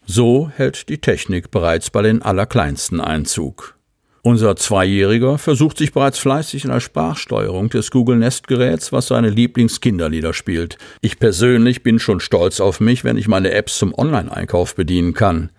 So 0.06 0.48
hält 0.54 0.88
die 0.88 0.98
Technik 0.98 1.50
bereits 1.50 1.90
bei 1.90 2.02
den 2.02 2.22
Allerkleinsten 2.22 3.00
Einzug. 3.00 3.76
Unser 4.22 4.54
Zweijähriger 4.54 5.38
versucht 5.38 5.78
sich 5.78 5.92
bereits 5.92 6.18
fleißig 6.18 6.64
in 6.64 6.70
der 6.70 6.80
Sprachsteuerung 6.80 7.70
des 7.70 7.90
Google 7.90 8.16
Nest 8.16 8.48
Geräts, 8.48 8.92
was 8.92 9.08
seine 9.08 9.30
Lieblingskinderlieder 9.30 10.34
spielt. 10.34 10.76
Ich 11.00 11.18
persönlich 11.18 11.82
bin 11.82 11.98
schon 11.98 12.20
stolz 12.20 12.60
auf 12.60 12.80
mich, 12.80 13.02
wenn 13.02 13.16
ich 13.16 13.28
meine 13.28 13.50
Apps 13.52 13.78
zum 13.78 13.94
Online-Einkauf 13.96 14.74
bedienen 14.74 15.14
kann. 15.14 15.50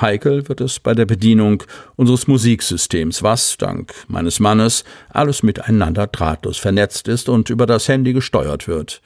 Heikel 0.00 0.48
wird 0.48 0.60
es 0.60 0.80
bei 0.80 0.94
der 0.94 1.06
Bedienung 1.06 1.62
unseres 1.96 2.26
Musiksystems, 2.26 3.22
was, 3.22 3.56
dank 3.56 3.92
meines 4.08 4.40
Mannes, 4.40 4.84
alles 5.10 5.42
miteinander 5.42 6.06
drahtlos 6.06 6.58
vernetzt 6.58 7.08
ist 7.08 7.28
und 7.28 7.50
über 7.50 7.66
das 7.66 7.88
Handy 7.88 8.12
gesteuert 8.12 8.68
wird. 8.68 9.02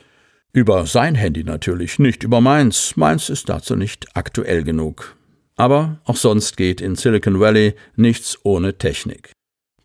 Über 0.53 0.85
sein 0.87 1.15
Handy 1.15 1.45
natürlich, 1.45 1.99
nicht 1.99 2.23
über 2.23 2.41
meins. 2.43 2.97
Meins 2.97 3.31
ist 3.31 3.49
dazu 3.49 3.75
nicht 3.75 4.07
aktuell 4.15 4.65
genug. 4.65 5.17
Aber 5.57 5.99
auch 6.05 6.17
sonst 6.17 6.57
geht 6.57 6.81
in 6.81 6.95
Silicon 6.95 7.41
Valley 7.41 7.75
nichts 7.97 8.39
ohne 8.43 8.77
Technik. 8.77 9.33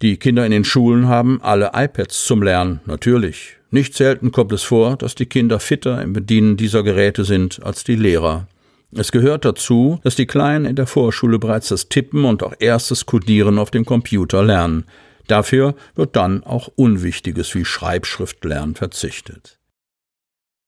Die 0.01 0.17
Kinder 0.17 0.45
in 0.45 0.51
den 0.51 0.65
Schulen 0.65 1.07
haben 1.07 1.41
alle 1.41 1.71
iPads 1.73 2.25
zum 2.25 2.43
Lernen, 2.43 2.81
natürlich. 2.85 3.57
Nicht 3.71 3.95
selten 3.95 4.31
kommt 4.31 4.51
es 4.51 4.63
vor, 4.63 4.95
dass 4.97 5.15
die 5.15 5.25
Kinder 5.25 5.59
fitter 5.59 6.01
im 6.01 6.13
Bedienen 6.13 6.57
dieser 6.57 6.83
Geräte 6.83 7.25
sind 7.25 7.63
als 7.63 7.83
die 7.83 7.95
Lehrer. 7.95 8.47
Es 8.91 9.11
gehört 9.11 9.43
dazu, 9.43 9.99
dass 10.03 10.15
die 10.15 10.27
Kleinen 10.27 10.65
in 10.65 10.75
der 10.75 10.87
Vorschule 10.87 11.39
bereits 11.39 11.67
das 11.69 11.89
Tippen 11.89 12.23
und 12.23 12.41
auch 12.41 12.53
erstes 12.59 13.05
Codieren 13.05 13.59
auf 13.59 13.69
dem 13.69 13.85
Computer 13.85 14.43
lernen. 14.43 14.85
Dafür 15.27 15.75
wird 15.95 16.15
dann 16.15 16.43
auch 16.43 16.69
Unwichtiges 16.75 17.53
wie 17.53 17.65
Schreibschriftlernen 17.65 18.75
verzichtet. 18.75 19.59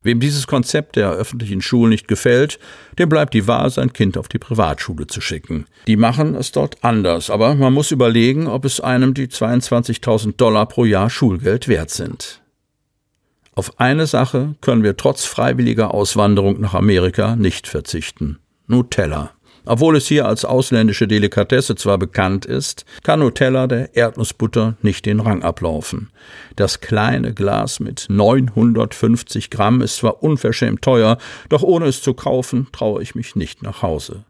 Wem 0.02 0.22
dieses 0.22 0.48
Konzept 0.48 0.96
der 0.96 1.12
öffentlichen 1.12 1.62
Schulen 1.62 1.90
nicht 1.90 2.08
gefällt, 2.08 2.58
dem 2.98 3.10
bleibt 3.10 3.34
die 3.34 3.48
Wahl, 3.48 3.70
sein 3.70 3.92
Kind 3.92 4.18
auf 4.18 4.30
die 4.30 4.40
Privatschule 4.40 5.08
zu 5.08 5.20
schicken. 5.20 5.66
Die 5.88 5.98
machen 5.98 6.36
es 6.36 6.54
dort 6.54 6.78
anders, 6.86 7.30
aber 7.30 7.54
man 7.56 7.74
muss 7.74 7.92
überlegen, 7.92 8.48
ob 8.48 8.64
es 8.64 8.80
einem 8.80 9.14
die 9.14 9.28
22.000 9.28 10.38
Dollar 10.38 10.68
pro 10.68 10.86
Jahr 10.86 11.10
Schulgeld 11.10 11.68
wert 11.68 11.90
sind. 11.90 12.39
Auf 13.60 13.78
eine 13.78 14.08
Sache 14.08 14.56
können 14.62 14.84
wir 14.84 14.96
trotz 14.96 15.26
freiwilliger 15.26 15.94
Auswanderung 15.94 16.62
nach 16.62 16.76
Amerika 16.76 17.36
nicht 17.36 17.68
verzichten. 17.68 18.40
Nutella. 18.68 19.32
Obwohl 19.66 19.98
es 19.98 20.08
hier 20.08 20.26
als 20.28 20.46
ausländische 20.46 21.10
Delikatesse 21.10 21.76
zwar 21.76 21.98
bekannt 21.98 22.46
ist, 22.46 22.86
kann 23.04 23.20
Nutella 23.20 23.68
der 23.68 23.98
Erdnussbutter 23.98 24.78
nicht 24.82 25.06
den 25.06 25.20
Rang 25.20 25.44
ablaufen. 25.44 26.10
Das 26.56 26.80
kleine 26.80 27.34
Glas 27.34 27.82
mit 27.82 28.06
950 28.08 29.50
Gramm 29.50 29.82
ist 29.82 29.98
zwar 29.98 30.24
unverschämt 30.24 30.82
teuer, 30.82 31.18
doch 31.50 31.62
ohne 31.62 31.88
es 31.88 32.02
zu 32.02 32.14
kaufen, 32.14 32.70
traue 32.72 33.04
ich 33.04 33.14
mich 33.14 33.36
nicht 33.36 33.62
nach 33.62 33.82
Hause. 33.82 34.24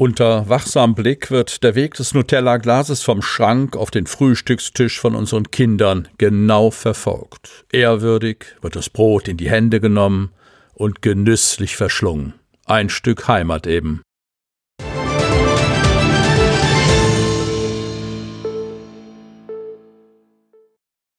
Unter 0.00 0.48
wachsamem 0.48 0.94
Blick 0.94 1.32
wird 1.32 1.64
der 1.64 1.74
Weg 1.74 1.94
des 1.94 2.14
Nutella-Glases 2.14 3.02
vom 3.02 3.20
Schrank 3.20 3.74
auf 3.76 3.90
den 3.90 4.06
Frühstückstisch 4.06 5.00
von 5.00 5.16
unseren 5.16 5.50
Kindern 5.50 6.06
genau 6.18 6.70
verfolgt. 6.70 7.64
Ehrwürdig 7.72 8.44
wird 8.62 8.76
das 8.76 8.90
Brot 8.90 9.26
in 9.26 9.38
die 9.38 9.50
Hände 9.50 9.80
genommen 9.80 10.30
und 10.72 11.02
genüsslich 11.02 11.74
verschlungen. 11.74 12.34
Ein 12.64 12.90
Stück 12.90 13.26
Heimat 13.26 13.66
eben. 13.66 14.02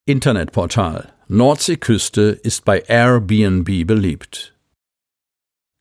Internetportal 0.06 1.12
Nordseeküste 1.28 2.40
ist 2.44 2.64
bei 2.64 2.80
Airbnb 2.88 3.86
beliebt. 3.86 4.56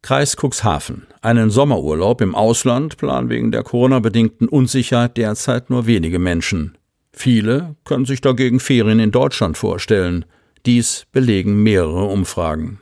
Kreis 0.09 0.37
Cuxhaven. 0.37 1.07
Einen 1.21 1.51
Sommerurlaub 1.51 2.23
im 2.23 2.35
Ausland 2.35 2.97
planen 2.97 3.29
wegen 3.29 3.53
der 3.53 3.62
Corona-bedingten 3.62 4.49
Unsicherheit 4.49 5.18
derzeit 5.18 5.68
nur 5.68 5.87
wenige 5.87 6.18
Menschen. 6.18 6.79
Viele 7.12 7.77
können 7.85 8.07
sich 8.07 8.23
dagegen 8.23 8.59
Ferien 8.59 9.01
in 9.01 9.11
Deutschland 9.11 9.59
vorstellen. 9.59 10.25
Dies 10.64 11.05
belegen 11.12 11.62
mehrere 11.62 12.07
Umfragen. 12.07 12.81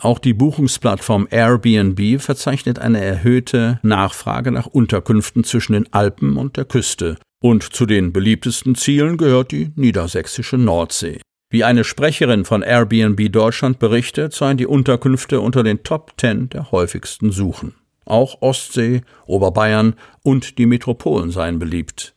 Auch 0.00 0.18
die 0.18 0.34
Buchungsplattform 0.34 1.28
Airbnb 1.30 2.20
verzeichnet 2.20 2.80
eine 2.80 3.00
erhöhte 3.00 3.78
Nachfrage 3.84 4.50
nach 4.50 4.66
Unterkünften 4.66 5.44
zwischen 5.44 5.74
den 5.74 5.92
Alpen 5.92 6.36
und 6.36 6.56
der 6.56 6.64
Küste. 6.64 7.18
Und 7.40 7.62
zu 7.62 7.86
den 7.86 8.12
beliebtesten 8.12 8.74
Zielen 8.74 9.16
gehört 9.16 9.52
die 9.52 9.70
niedersächsische 9.76 10.58
Nordsee. 10.58 11.20
Wie 11.52 11.64
eine 11.64 11.84
Sprecherin 11.84 12.46
von 12.46 12.62
Airbnb 12.62 13.30
Deutschland 13.30 13.78
berichtet, 13.78 14.32
seien 14.32 14.56
die 14.56 14.66
Unterkünfte 14.66 15.42
unter 15.42 15.62
den 15.62 15.82
Top 15.82 16.16
Ten 16.16 16.48
der 16.48 16.72
häufigsten 16.72 17.30
Suchen. 17.30 17.74
Auch 18.06 18.40
Ostsee, 18.40 19.02
Oberbayern 19.26 19.92
und 20.22 20.56
die 20.56 20.64
Metropolen 20.64 21.30
seien 21.30 21.58
beliebt. 21.58 22.14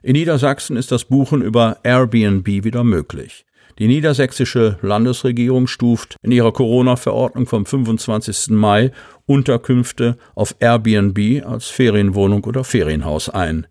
In 0.00 0.12
Niedersachsen 0.12 0.76
ist 0.76 0.92
das 0.92 1.06
Buchen 1.06 1.42
über 1.42 1.78
Airbnb 1.82 2.46
wieder 2.46 2.84
möglich. 2.84 3.46
Die 3.80 3.88
niedersächsische 3.88 4.78
Landesregierung 4.80 5.66
stuft 5.66 6.14
in 6.22 6.30
ihrer 6.30 6.52
Corona-Verordnung 6.52 7.46
vom 7.48 7.66
25. 7.66 8.50
Mai 8.50 8.92
Unterkünfte 9.26 10.18
auf 10.36 10.54
Airbnb 10.60 11.44
als 11.44 11.66
Ferienwohnung 11.66 12.44
oder 12.44 12.62
Ferienhaus 12.62 13.28
ein. 13.28 13.66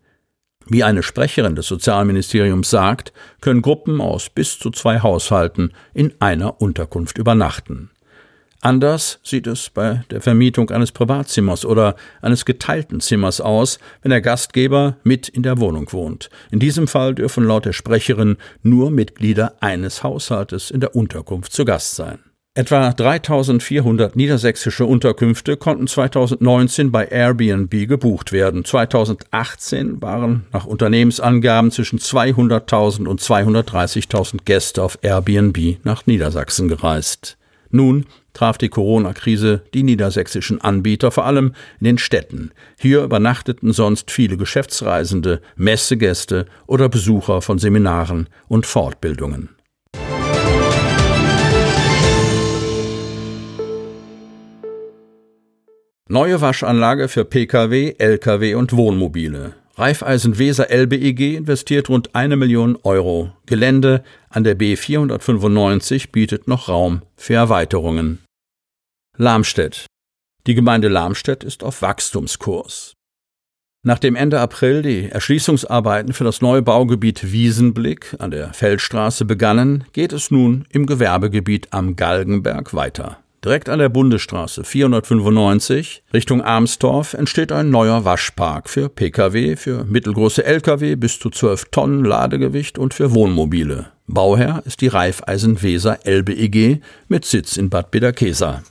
Wie 0.69 0.83
eine 0.83 1.01
Sprecherin 1.01 1.55
des 1.55 1.67
Sozialministeriums 1.67 2.69
sagt, 2.69 3.13
können 3.39 3.61
Gruppen 3.61 4.01
aus 4.01 4.29
bis 4.29 4.59
zu 4.59 4.69
zwei 4.69 4.99
Haushalten 4.99 5.71
in 5.93 6.13
einer 6.19 6.61
Unterkunft 6.61 7.17
übernachten. 7.17 7.89
Anders 8.59 9.19
sieht 9.23 9.47
es 9.47 9.69
bei 9.69 10.03
der 10.09 10.19
Vermietung 10.19 10.71
eines 10.71 10.91
Privatzimmers 10.91 11.63
oder 11.63 11.95
eines 12.21 12.43
geteilten 12.43 12.99
Zimmers 12.99 13.39
aus, 13.39 13.79
wenn 14.01 14.09
der 14.09 14.19
Gastgeber 14.19 14.97
mit 15.03 15.29
in 15.29 15.43
der 15.43 15.59
Wohnung 15.59 15.93
wohnt. 15.93 16.29
In 16.51 16.59
diesem 16.59 16.87
Fall 16.87 17.15
dürfen 17.15 17.45
laut 17.45 17.65
der 17.65 17.73
Sprecherin 17.73 18.35
nur 18.63 18.89
Mitglieder 18.89 19.55
eines 19.61 20.03
Haushaltes 20.03 20.71
in 20.71 20.81
der 20.81 20.95
Unterkunft 20.95 21.53
zu 21.53 21.65
Gast 21.65 21.95
sein. 21.95 22.19
Etwa 22.57 22.91
3400 22.91 24.15
niedersächsische 24.15 24.87
Unterkünfte 24.87 25.57
konnten 25.57 25.85
2019 25.85 26.91
bei 26.91 27.05
Airbnb 27.05 27.87
gebucht 27.87 28.31
werden. 28.31 28.65
2018 28.65 30.01
waren 30.01 30.47
nach 30.51 30.65
Unternehmensangaben 30.65 31.69
zwischen 31.69 31.99
200.000 31.99 33.05
und 33.05 33.21
230.000 33.21 34.39
Gäste 34.43 34.81
auf 34.81 34.97
Airbnb 35.03 35.77
nach 35.83 36.07
Niedersachsen 36.07 36.67
gereist. 36.67 37.37
Nun 37.69 38.07
traf 38.33 38.57
die 38.57 38.69
Corona-Krise 38.69 39.61
die 39.75 39.83
niedersächsischen 39.83 40.59
Anbieter 40.59 41.11
vor 41.11 41.25
allem 41.25 41.53
in 41.79 41.85
den 41.85 41.97
Städten. 41.99 42.49
Hier 42.79 43.03
übernachteten 43.03 43.71
sonst 43.71 44.09
viele 44.09 44.35
Geschäftsreisende, 44.35 45.41
Messegäste 45.57 46.47
oder 46.65 46.89
Besucher 46.89 47.43
von 47.43 47.59
Seminaren 47.59 48.29
und 48.47 48.65
Fortbildungen. 48.65 49.49
Neue 56.09 56.39
Waschanlage 56.39 57.09
für 57.09 57.25
Pkw, 57.25 57.95
Lkw 57.97 58.55
und 58.55 58.71
Wohnmobile. 58.71 59.55
Raiffeisen 59.75 60.37
Weser 60.37 60.71
LBEG 60.71 61.35
investiert 61.35 61.89
rund 61.89 62.15
eine 62.15 62.37
Million 62.37 62.77
Euro. 62.83 63.33
Gelände 63.45 64.05
an 64.29 64.45
der 64.45 64.55
B 64.55 64.77
495 64.77 66.13
bietet 66.13 66.47
noch 66.47 66.69
Raum 66.69 67.01
für 67.17 67.33
Erweiterungen. 67.33 68.19
Lamstedt. 69.17 69.85
Die 70.47 70.55
Gemeinde 70.55 70.87
Lamstedt 70.87 71.43
ist 71.43 71.61
auf 71.61 71.81
Wachstumskurs. 71.81 72.93
Nachdem 73.83 74.15
Ende 74.15 74.39
April 74.39 74.83
die 74.83 75.09
Erschließungsarbeiten 75.09 76.13
für 76.13 76.23
das 76.23 76.41
neue 76.41 76.61
Baugebiet 76.61 77.33
Wiesenblick 77.33 78.15
an 78.19 78.31
der 78.31 78.53
Feldstraße 78.53 79.25
begannen, 79.25 79.83
geht 79.91 80.13
es 80.13 80.31
nun 80.31 80.65
im 80.69 80.85
Gewerbegebiet 80.85 81.67
am 81.71 81.97
Galgenberg 81.97 82.73
weiter. 82.73 83.19
Direkt 83.47 83.69
an 83.69 83.79
der 83.79 83.87
Bundesstraße 83.87 84.65
495 84.65 86.03
Richtung 86.13 86.41
Armstorf 86.41 87.13
entsteht 87.13 87.53
ein 87.53 87.69
neuer 87.69 88.03
Waschpark 88.03 88.69
für 88.69 88.89
Pkw, 88.89 89.55
für 89.55 89.85
mittelgroße 89.85 90.43
Lkw 90.43 90.97
bis 90.97 91.17
zu 91.17 91.29
12 91.29 91.69
Tonnen 91.71 92.03
Ladegewicht 92.03 92.77
und 92.77 92.93
für 92.93 93.13
Wohnmobile. 93.13 93.85
Bauherr 94.05 94.63
ist 94.65 94.81
die 94.81 94.89
Raiffeisen 94.89 95.63
Weser 95.63 95.99
LBEG 96.05 96.81
mit 97.07 97.23
Sitz 97.23 97.55
in 97.55 97.69
Bad 97.69 97.89
Bederkesa. 97.89 98.63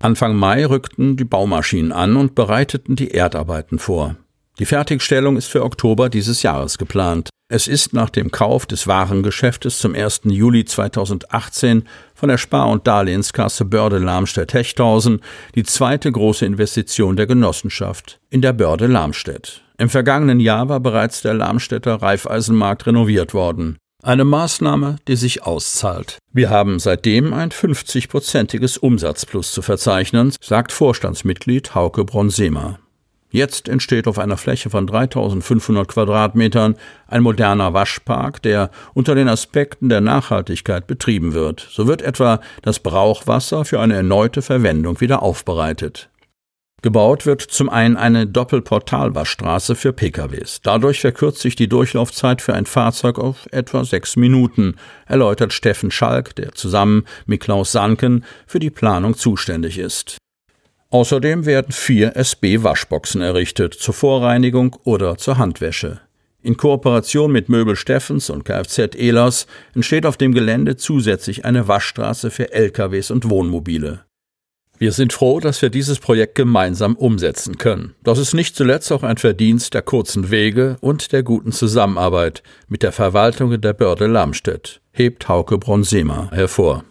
Anfang 0.00 0.34
Mai 0.34 0.66
rückten 0.66 1.16
die 1.16 1.24
Baumaschinen 1.24 1.92
an 1.92 2.16
und 2.16 2.34
bereiteten 2.34 2.96
die 2.96 3.12
Erdarbeiten 3.12 3.78
vor. 3.78 4.16
Die 4.58 4.66
Fertigstellung 4.66 5.36
ist 5.36 5.46
für 5.46 5.62
Oktober 5.62 6.08
dieses 6.08 6.42
Jahres 6.42 6.78
geplant. 6.78 7.30
Es 7.52 7.66
ist 7.66 7.92
nach 7.92 8.10
dem 8.10 8.30
Kauf 8.30 8.64
des 8.64 8.86
Warengeschäftes 8.86 9.80
zum 9.80 9.96
1. 9.96 10.20
Juli 10.26 10.64
2018 10.64 11.82
von 12.14 12.28
der 12.28 12.38
Spar- 12.38 12.68
und 12.68 12.86
Darlehenskasse 12.86 13.64
Börde 13.64 13.98
Lamstedt-Hechthausen 13.98 15.20
die 15.56 15.64
zweite 15.64 16.12
große 16.12 16.46
Investition 16.46 17.16
der 17.16 17.26
Genossenschaft 17.26 18.20
in 18.30 18.40
der 18.40 18.52
Börde 18.52 18.86
Lamstedt. 18.86 19.64
Im 19.78 19.88
vergangenen 19.88 20.38
Jahr 20.38 20.68
war 20.68 20.78
bereits 20.78 21.22
der 21.22 21.34
Lamstädter 21.34 21.96
Reifeisenmarkt 21.96 22.86
renoviert 22.86 23.34
worden. 23.34 23.78
Eine 24.00 24.24
Maßnahme, 24.24 24.98
die 25.08 25.16
sich 25.16 25.42
auszahlt. 25.42 26.18
Wir 26.32 26.50
haben 26.50 26.78
seitdem 26.78 27.32
ein 27.32 27.50
50-prozentiges 27.50 28.78
Umsatzplus 28.78 29.50
zu 29.50 29.60
verzeichnen, 29.60 30.32
sagt 30.40 30.70
Vorstandsmitglied 30.70 31.74
Hauke 31.74 32.04
Bronsema. 32.04 32.78
Jetzt 33.30 33.68
entsteht 33.68 34.08
auf 34.08 34.18
einer 34.18 34.36
Fläche 34.36 34.70
von 34.70 34.86
3500 34.86 35.86
Quadratmetern 35.86 36.74
ein 37.06 37.22
moderner 37.22 37.72
Waschpark, 37.72 38.42
der 38.42 38.70
unter 38.92 39.14
den 39.14 39.28
Aspekten 39.28 39.88
der 39.88 40.00
Nachhaltigkeit 40.00 40.86
betrieben 40.86 41.32
wird. 41.32 41.66
So 41.70 41.86
wird 41.86 42.02
etwa 42.02 42.40
das 42.62 42.80
Brauchwasser 42.80 43.64
für 43.64 43.80
eine 43.80 43.94
erneute 43.94 44.42
Verwendung 44.42 45.00
wieder 45.00 45.22
aufbereitet. 45.22 46.10
Gebaut 46.82 47.26
wird 47.26 47.42
zum 47.42 47.68
einen 47.68 47.98
eine 47.98 48.26
Doppelportalwaschstraße 48.26 49.74
für 49.74 49.92
PKWs. 49.92 50.60
Dadurch 50.62 51.00
verkürzt 51.00 51.40
sich 51.40 51.54
die 51.54 51.68
Durchlaufzeit 51.68 52.40
für 52.40 52.54
ein 52.54 52.64
Fahrzeug 52.64 53.18
auf 53.18 53.46
etwa 53.52 53.84
sechs 53.84 54.16
Minuten, 54.16 54.76
erläutert 55.06 55.52
Steffen 55.52 55.90
Schalk, 55.90 56.34
der 56.36 56.52
zusammen 56.52 57.04
mit 57.26 57.42
Klaus 57.42 57.72
Sanken 57.72 58.24
für 58.46 58.60
die 58.60 58.70
Planung 58.70 59.14
zuständig 59.14 59.78
ist. 59.78 60.19
Außerdem 60.90 61.46
werden 61.46 61.70
vier 61.70 62.16
SB-Waschboxen 62.16 63.20
errichtet, 63.20 63.74
zur 63.74 63.94
Vorreinigung 63.94 64.76
oder 64.82 65.16
zur 65.16 65.38
Handwäsche. 65.38 66.00
In 66.42 66.56
Kooperation 66.56 67.30
mit 67.30 67.48
Möbel 67.48 67.76
Steffens 67.76 68.28
und 68.28 68.44
Kfz 68.44 68.96
Ehlers 68.96 69.46
entsteht 69.74 70.04
auf 70.04 70.16
dem 70.16 70.32
Gelände 70.32 70.76
zusätzlich 70.76 71.44
eine 71.44 71.68
Waschstraße 71.68 72.30
für 72.30 72.52
LKWs 72.52 73.10
und 73.10 73.30
Wohnmobile. 73.30 74.04
Wir 74.78 74.92
sind 74.92 75.12
froh, 75.12 75.40
dass 75.40 75.60
wir 75.60 75.68
dieses 75.68 75.98
Projekt 75.98 76.34
gemeinsam 76.34 76.96
umsetzen 76.96 77.58
können. 77.58 77.94
Das 78.02 78.18
ist 78.18 78.32
nicht 78.32 78.56
zuletzt 78.56 78.90
auch 78.90 79.02
ein 79.02 79.18
Verdienst 79.18 79.74
der 79.74 79.82
kurzen 79.82 80.30
Wege 80.30 80.78
und 80.80 81.12
der 81.12 81.22
guten 81.22 81.52
Zusammenarbeit 81.52 82.42
mit 82.66 82.82
der 82.82 82.92
Verwaltung 82.92 83.60
der 83.60 83.74
Börde 83.74 84.06
Lamstedt, 84.06 84.80
hebt 84.92 85.28
Hauke 85.28 85.58
Bronsema 85.58 86.30
hervor. 86.32 86.84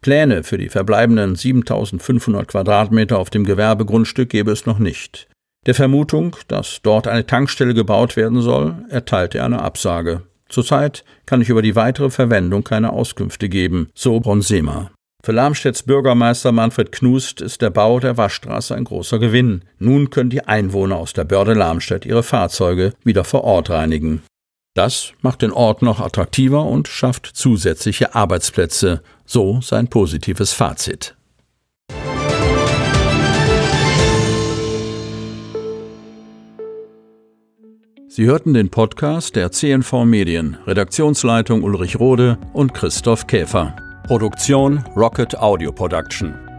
Pläne 0.00 0.42
für 0.42 0.58
die 0.58 0.68
verbleibenden 0.68 1.36
7500 1.36 2.48
Quadratmeter 2.48 3.18
auf 3.18 3.30
dem 3.30 3.44
Gewerbegrundstück 3.44 4.30
gäbe 4.30 4.50
es 4.50 4.66
noch 4.66 4.78
nicht. 4.78 5.28
Der 5.66 5.74
Vermutung, 5.74 6.36
dass 6.48 6.80
dort 6.82 7.06
eine 7.06 7.26
Tankstelle 7.26 7.74
gebaut 7.74 8.16
werden 8.16 8.40
soll, 8.40 8.76
erteilte 8.88 9.38
er 9.38 9.44
eine 9.44 9.60
Absage. 9.60 10.22
Zurzeit 10.48 11.04
kann 11.26 11.42
ich 11.42 11.50
über 11.50 11.62
die 11.62 11.76
weitere 11.76 12.10
Verwendung 12.10 12.64
keine 12.64 12.92
Auskünfte 12.92 13.48
geben, 13.48 13.90
so 13.94 14.20
Bronsema. 14.20 14.90
Für 15.22 15.32
Lamstedts 15.32 15.82
Bürgermeister 15.82 16.50
Manfred 16.50 16.92
Knust 16.92 17.42
ist 17.42 17.60
der 17.60 17.68
Bau 17.68 18.00
der 18.00 18.16
Waschstraße 18.16 18.74
ein 18.74 18.84
großer 18.84 19.18
Gewinn. 19.18 19.62
Nun 19.78 20.08
können 20.08 20.30
die 20.30 20.46
Einwohner 20.46 20.96
aus 20.96 21.12
der 21.12 21.24
Börde 21.24 21.52
Lamstedt 21.52 22.06
ihre 22.06 22.22
Fahrzeuge 22.22 22.94
wieder 23.04 23.24
vor 23.24 23.44
Ort 23.44 23.68
reinigen. 23.68 24.22
Das 24.74 25.12
macht 25.20 25.42
den 25.42 25.52
Ort 25.52 25.82
noch 25.82 26.00
attraktiver 26.00 26.64
und 26.64 26.86
schafft 26.86 27.26
zusätzliche 27.26 28.14
Arbeitsplätze, 28.14 29.02
so 29.26 29.60
sein 29.60 29.88
positives 29.88 30.52
Fazit. 30.52 31.16
Sie 38.12 38.26
hörten 38.26 38.54
den 38.54 38.70
Podcast 38.70 39.36
der 39.36 39.52
CNV 39.52 40.04
Medien, 40.04 40.56
Redaktionsleitung 40.66 41.62
Ulrich 41.62 41.98
Rode 41.98 42.38
und 42.52 42.74
Christoph 42.74 43.26
Käfer. 43.26 43.76
Produktion 44.06 44.84
Rocket 44.96 45.36
Audio 45.38 45.70
Production. 45.70 46.49